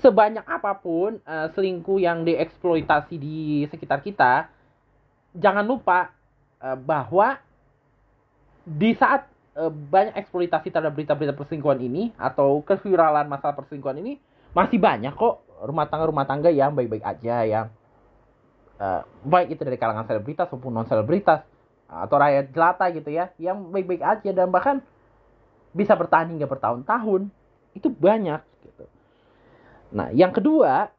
sebanyak 0.00 0.44
apa 0.44 0.72
pun 0.80 1.20
uh, 1.22 1.48
selingkuh 1.52 2.00
yang 2.00 2.24
dieksploitasi 2.24 3.14
di 3.20 3.64
sekitar 3.68 4.00
kita 4.00 4.48
jangan 5.36 5.62
lupa 5.62 6.10
uh, 6.64 6.76
bahwa 6.76 7.38
di 8.64 8.96
saat 8.96 9.28
uh, 9.56 9.68
banyak 9.68 10.16
eksploitasi 10.16 10.72
terhadap 10.72 10.96
berita-berita 10.96 11.36
perselingkuhan 11.36 11.80
ini 11.84 12.10
atau 12.16 12.64
keviralan 12.64 13.28
masalah 13.28 13.54
perselingkuhan 13.54 14.00
ini 14.00 14.16
masih 14.56 14.80
banyak 14.80 15.14
kok 15.14 15.44
rumah 15.62 15.86
tangga 15.86 16.04
rumah 16.08 16.26
tangga 16.26 16.50
yang 16.50 16.72
baik-baik 16.72 17.04
aja 17.04 17.44
yang 17.46 17.66
uh, 18.80 19.04
baik 19.22 19.54
itu 19.54 19.62
dari 19.62 19.76
kalangan 19.76 20.08
selebritas 20.08 20.48
maupun 20.50 20.72
non 20.72 20.88
selebritas 20.88 21.44
atau 21.90 22.16
rakyat 22.16 22.54
jelata 22.54 22.86
gitu 22.94 23.10
ya 23.12 23.30
yang 23.36 23.68
baik-baik 23.68 24.02
aja 24.02 24.30
dan 24.32 24.48
bahkan 24.48 24.80
bisa 25.70 25.94
bertahan 25.94 26.30
hingga 26.34 26.50
bertahun-tahun 26.50 27.30
itu 27.74 27.88
banyak. 27.90 28.42
Nah 29.90 30.08
yang 30.14 30.30
kedua 30.30 30.90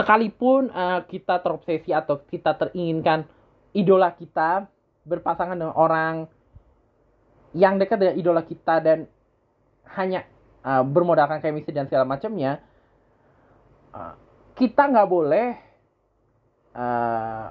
sekalipun 0.00 0.70
uh, 0.70 1.02
kita 1.04 1.42
terobsesi 1.42 1.90
atau 1.90 2.22
kita 2.24 2.54
teringinkan 2.56 3.26
idola 3.74 4.14
kita 4.14 4.64
berpasangan 5.04 5.58
dengan 5.58 5.74
orang 5.74 6.24
yang 7.52 7.76
dekat 7.76 7.98
dengan 7.98 8.16
idola 8.16 8.42
kita 8.46 8.78
dan 8.78 8.98
hanya 9.98 10.24
uh, 10.62 10.86
bermodalkan 10.86 11.42
chemistry 11.42 11.74
dan 11.74 11.90
segala 11.90 12.06
macamnya 12.06 12.62
uh, 13.90 14.14
kita 14.54 14.86
nggak 14.86 15.08
boleh 15.10 15.48
uh, 16.78 17.50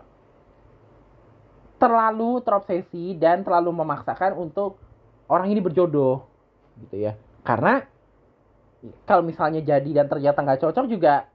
terlalu 1.80 2.40
terobsesi 2.44 3.16
dan 3.20 3.44
terlalu 3.44 3.72
memaksakan 3.84 4.36
untuk 4.40 4.80
orang 5.28 5.52
ini 5.52 5.60
berjodoh 5.60 6.24
gitu 6.88 7.12
ya 7.12 7.14
karena 7.44 7.86
kalau 9.04 9.24
misalnya 9.28 9.60
jadi 9.60 9.90
dan 9.92 10.08
ternyata 10.08 10.40
nggak 10.40 10.62
cocok 10.64 10.86
juga 10.88 11.28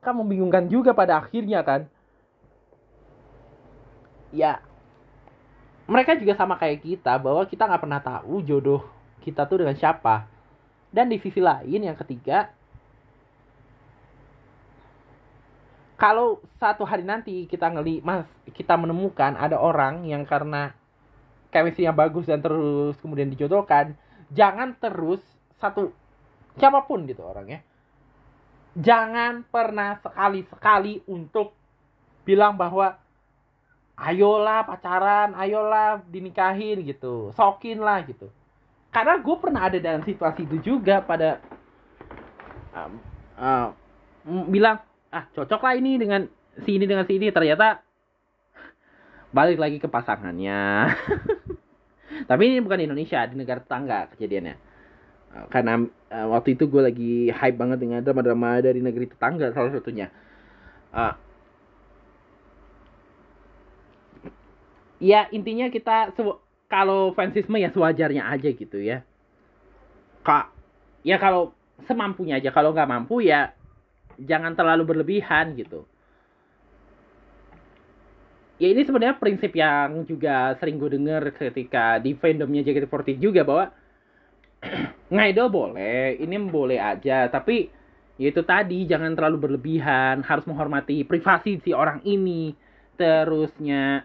kan 0.00 0.16
membingungkan 0.16 0.68
juga 0.72 0.96
pada 0.96 1.20
akhirnya 1.20 1.60
kan? 1.60 1.84
Ya 4.32 4.64
mereka 5.90 6.14
juga 6.14 6.38
sama 6.38 6.56
kayak 6.56 6.86
kita 6.86 7.18
bahwa 7.18 7.42
kita 7.44 7.66
nggak 7.66 7.82
pernah 7.82 8.00
tahu 8.00 8.40
jodoh 8.46 8.82
kita 9.20 9.44
tuh 9.44 9.64
dengan 9.64 9.76
siapa. 9.76 10.24
Dan 10.90 11.06
di 11.06 11.22
sisi 11.22 11.38
lain 11.38 11.86
yang 11.86 11.94
ketiga 11.94 12.50
kalau 16.00 16.40
satu 16.56 16.88
hari 16.88 17.04
nanti 17.04 17.44
kita 17.44 17.68
ngeli 17.68 18.00
mas 18.00 18.24
kita 18.56 18.72
menemukan 18.74 19.36
ada 19.36 19.60
orang 19.60 20.08
yang 20.08 20.24
karena 20.24 20.72
chemistry 21.52 21.84
yang 21.84 21.94
bagus 21.94 22.24
dan 22.24 22.40
terus 22.40 22.96
kemudian 23.04 23.28
dijodohkan 23.28 23.92
jangan 24.30 24.74
terus 24.78 25.20
satu 25.58 25.90
siapa 26.58 26.86
pun 26.86 27.06
gitu 27.06 27.22
orangnya 27.22 27.62
jangan 28.78 29.42
pernah 29.50 29.98
sekali-sekali 29.98 31.02
untuk 31.10 31.54
bilang 32.22 32.54
bahwa 32.54 32.94
ayolah 34.00 34.64
pacaran, 34.64 35.36
ayolah 35.36 36.00
dinikahin 36.08 36.80
gitu, 36.86 37.34
sokin 37.36 37.82
lah 37.82 38.00
gitu. 38.06 38.32
Karena 38.90 39.20
gue 39.20 39.36
pernah 39.38 39.62
ada 39.70 39.78
dalam 39.78 40.02
situasi 40.02 40.48
itu 40.48 40.56
juga 40.74 41.04
pada 41.04 41.38
um, 42.74 42.92
uh, 43.38 43.68
bilang 44.50 44.82
ah 45.10 45.26
cocok 45.30 45.60
lah 45.62 45.74
ini 45.78 45.98
dengan 45.98 46.26
si 46.66 46.78
ini 46.78 46.86
dengan 46.86 47.06
si 47.06 47.18
ini 47.18 47.30
ternyata 47.30 47.82
balik 49.30 49.58
lagi 49.62 49.78
ke 49.78 49.86
pasangannya. 49.86 50.90
Tapi 52.10 52.42
ini 52.46 52.58
bukan 52.62 52.78
di 52.82 52.86
Indonesia, 52.90 53.22
di 53.26 53.34
negara 53.38 53.62
tetangga 53.62 54.10
kejadiannya. 54.14 54.54
Karena 55.46 55.78
uh, 56.10 56.26
waktu 56.34 56.58
itu 56.58 56.66
gue 56.66 56.82
lagi 56.82 57.14
hype 57.30 57.54
banget 57.54 57.78
dengan 57.78 58.02
drama-drama 58.02 58.58
dari 58.58 58.82
negeri 58.82 59.06
tetangga 59.06 59.54
salah 59.54 59.70
satunya. 59.70 60.10
Uh, 60.90 61.14
ya 64.98 65.30
intinya 65.30 65.70
kita 65.70 66.10
kalau 66.66 67.14
fansisme 67.14 67.62
ya 67.62 67.70
sewajarnya 67.70 68.26
aja 68.26 68.50
gitu 68.50 68.82
ya. 68.82 69.06
Kak 70.26 70.50
ya 71.06 71.16
kalau 71.22 71.54
semampunya 71.86 72.42
aja. 72.42 72.50
Kalau 72.50 72.74
nggak 72.74 72.90
mampu 72.90 73.22
ya 73.22 73.54
jangan 74.18 74.58
terlalu 74.58 74.82
berlebihan 74.84 75.54
gitu 75.56 75.86
ya 78.60 78.68
ini 78.68 78.84
sebenarnya 78.84 79.16
prinsip 79.16 79.56
yang 79.56 80.04
juga 80.04 80.52
sering 80.60 80.76
gue 80.76 81.00
denger 81.00 81.32
ketika 81.32 81.96
di 81.96 82.12
fandomnya 82.12 82.60
JKT48 82.60 83.16
juga 83.16 83.40
bahwa 83.40 83.72
ngidol 85.16 85.48
boleh, 85.48 86.20
ini 86.20 86.36
boleh 86.36 86.76
aja, 86.76 87.32
tapi 87.32 87.72
ya 88.20 88.28
itu 88.28 88.44
tadi 88.44 88.84
jangan 88.84 89.16
terlalu 89.16 89.48
berlebihan, 89.48 90.20
harus 90.20 90.44
menghormati 90.44 91.08
privasi 91.08 91.56
si 91.64 91.72
orang 91.72 92.04
ini. 92.04 92.52
Terusnya 93.00 94.04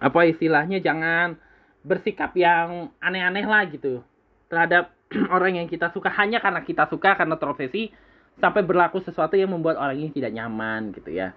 apa 0.00 0.20
istilahnya 0.24 0.80
jangan 0.80 1.36
bersikap 1.84 2.32
yang 2.32 2.90
aneh-aneh 2.96 3.44
lah 3.44 3.68
gitu 3.68 4.00
terhadap 4.48 4.96
orang 5.36 5.60
yang 5.60 5.68
kita 5.68 5.92
suka 5.92 6.08
hanya 6.16 6.40
karena 6.40 6.64
kita 6.64 6.88
suka 6.88 7.12
karena 7.12 7.36
profesi 7.36 7.92
sampai 8.40 8.64
berlaku 8.64 9.04
sesuatu 9.04 9.36
yang 9.36 9.52
membuat 9.52 9.76
orang 9.76 10.00
ini 10.00 10.10
tidak 10.16 10.32
nyaman 10.32 10.96
gitu 10.96 11.12
ya 11.12 11.36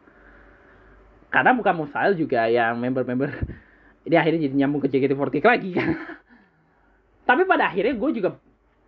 karena 1.36 1.51
bukan 1.51 1.83
mustahil 1.83 2.15
juga 2.15 2.47
yang 2.47 2.79
member-member 2.79 3.27
ini 4.07 4.15
akhirnya 4.15 4.47
jadi 4.47 4.55
nyambung 4.55 4.79
ke 4.79 4.88
JKT48 4.88 5.43
lagi 5.43 5.75
kan. 5.75 5.89
Tapi 7.27 7.43
pada 7.43 7.67
akhirnya 7.67 7.91
gue 7.91 8.09
juga 8.15 8.39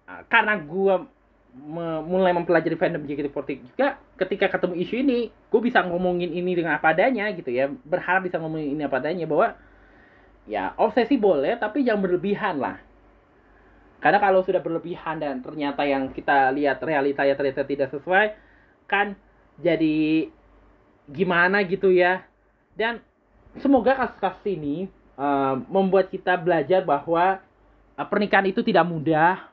ah, 0.07 0.23
karena 0.31 0.55
gue 0.55 0.95
mulai 2.07 2.31
mempelajari 2.31 2.79
fandom 2.79 3.03
JKT48 3.03 3.59
juga 3.67 3.99
ketika 4.15 4.47
ketemu 4.47 4.79
isu 4.79 4.95
ini 4.95 5.19
gue 5.27 5.59
bisa 5.59 5.83
ngomongin 5.83 6.31
ini 6.31 6.55
dengan 6.55 6.79
apa 6.79 6.95
adanya 6.95 7.27
gitu 7.35 7.51
ya. 7.51 7.67
Berharap 7.67 8.23
bisa 8.23 8.39
ngomongin 8.39 8.79
ini 8.79 8.81
apa 8.87 9.03
adanya 9.03 9.27
bahwa 9.27 9.51
ya 10.47 10.71
obsesi 10.79 11.19
boleh 11.19 11.59
tapi 11.59 11.83
jangan 11.83 11.99
berlebihan 11.99 12.63
lah. 12.63 12.79
Karena 13.99 14.23
kalau 14.23 14.39
sudah 14.47 14.63
berlebihan 14.63 15.19
dan 15.19 15.43
ternyata 15.43 15.83
yang 15.83 16.15
kita 16.15 16.55
lihat 16.55 16.79
realitanya 16.79 17.35
ternyata 17.35 17.67
tidak 17.67 17.91
sesuai 17.91 18.39
kan 18.87 19.19
jadi 19.59 20.31
gimana 21.11 21.67
gitu 21.67 21.91
ya 21.91 22.23
dan 22.77 23.01
semoga 23.57 23.97
kasus-kasus 23.97 24.45
ini 24.53 24.85
uh, 25.17 25.57
membuat 25.65 26.13
kita 26.13 26.37
belajar 26.37 26.85
bahwa 26.85 27.41
uh, 27.97 28.07
pernikahan 28.07 28.45
itu 28.45 28.61
tidak 28.61 28.85
mudah. 28.85 29.49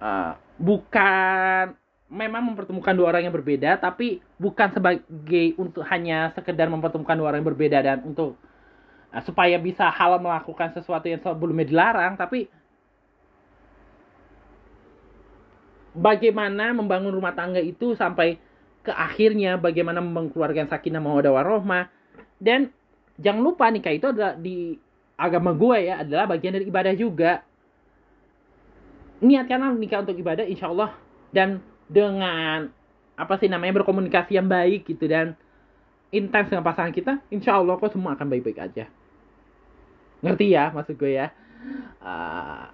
Uh, 0.00 0.36
bukan 0.60 1.76
memang 2.12 2.52
mempertemukan 2.52 2.92
dua 2.92 3.16
orang 3.16 3.28
yang 3.28 3.36
berbeda, 3.36 3.80
tapi 3.80 4.20
bukan 4.36 4.68
sebagai 4.76 5.56
untuk 5.56 5.84
hanya 5.88 6.28
sekedar 6.36 6.68
mempertemukan 6.68 7.16
dua 7.16 7.32
orang 7.32 7.40
yang 7.40 7.50
berbeda 7.52 7.78
dan 7.80 7.98
untuk 8.04 8.36
uh, 9.16 9.22
supaya 9.24 9.56
bisa 9.56 9.88
halal 9.88 10.20
melakukan 10.20 10.76
sesuatu 10.76 11.08
yang 11.08 11.20
sebelumnya 11.24 11.64
dilarang, 11.64 12.20
tapi 12.20 12.48
bagaimana 15.96 16.76
membangun 16.76 17.12
rumah 17.12 17.32
tangga 17.32 17.60
itu 17.60 17.96
sampai 17.96 18.36
ke 18.80 18.92
akhirnya 18.92 19.60
bagaimana 19.60 20.00
yang 20.56 20.68
sakinah 20.68 21.00
mawaddah 21.04 21.32
warohmah 21.36 21.92
dan 22.40 22.72
jangan 23.20 23.44
lupa 23.44 23.68
nikah 23.68 23.92
itu 23.92 24.08
adalah 24.08 24.32
di 24.32 24.80
agama 25.20 25.52
gue 25.52 25.78
ya 25.84 26.00
adalah 26.00 26.24
bagian 26.24 26.56
dari 26.56 26.66
ibadah 26.72 26.96
juga. 26.96 27.44
Niatkanlah 29.20 29.76
nikah 29.76 30.00
untuk 30.00 30.16
ibadah 30.16 30.48
insya 30.48 30.72
Allah 30.72 30.96
dan 31.28 31.60
dengan 31.92 32.72
apa 33.20 33.36
sih 33.36 33.52
namanya 33.52 33.84
berkomunikasi 33.84 34.40
yang 34.40 34.48
baik 34.48 34.88
gitu 34.88 35.04
dan 35.04 35.36
intens 36.08 36.48
dengan 36.48 36.64
pasangan 36.64 36.96
kita 36.96 37.20
insya 37.28 37.60
Allah 37.60 37.76
kok 37.76 37.92
semua 37.92 38.16
akan 38.16 38.32
baik-baik 38.32 38.58
aja. 38.64 38.88
Ngerti 40.24 40.56
ya 40.56 40.72
maksud 40.72 40.96
gue 40.96 41.20
ya? 41.20 41.28
Uh, 42.00 42.72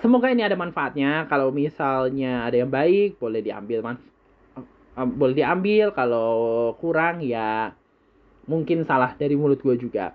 semoga 0.00 0.32
ini 0.32 0.40
ada 0.40 0.56
manfaatnya. 0.56 1.28
Kalau 1.28 1.52
misalnya 1.52 2.48
ada 2.48 2.56
yang 2.56 2.72
baik 2.72 3.20
boleh 3.20 3.44
diambil 3.44 3.84
manfaat 3.84 4.09
boleh 4.96 5.34
diambil 5.38 5.94
kalau 5.94 6.30
kurang 6.82 7.22
ya 7.22 7.72
mungkin 8.50 8.82
salah 8.82 9.14
dari 9.14 9.38
mulut 9.38 9.62
gue 9.62 9.78
juga 9.78 10.12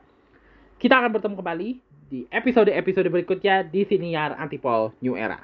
kita 0.76 0.99
akan 0.99 1.11
bertemu 1.15 1.36
kembali 1.39 1.69
di 2.05 2.19
episode-episode 2.30 3.09
berikutnya 3.09 3.65
di 3.65 3.82
Siniar 3.88 4.38
Antipol 4.38 4.93
New 5.01 5.17
Era. 5.17 5.41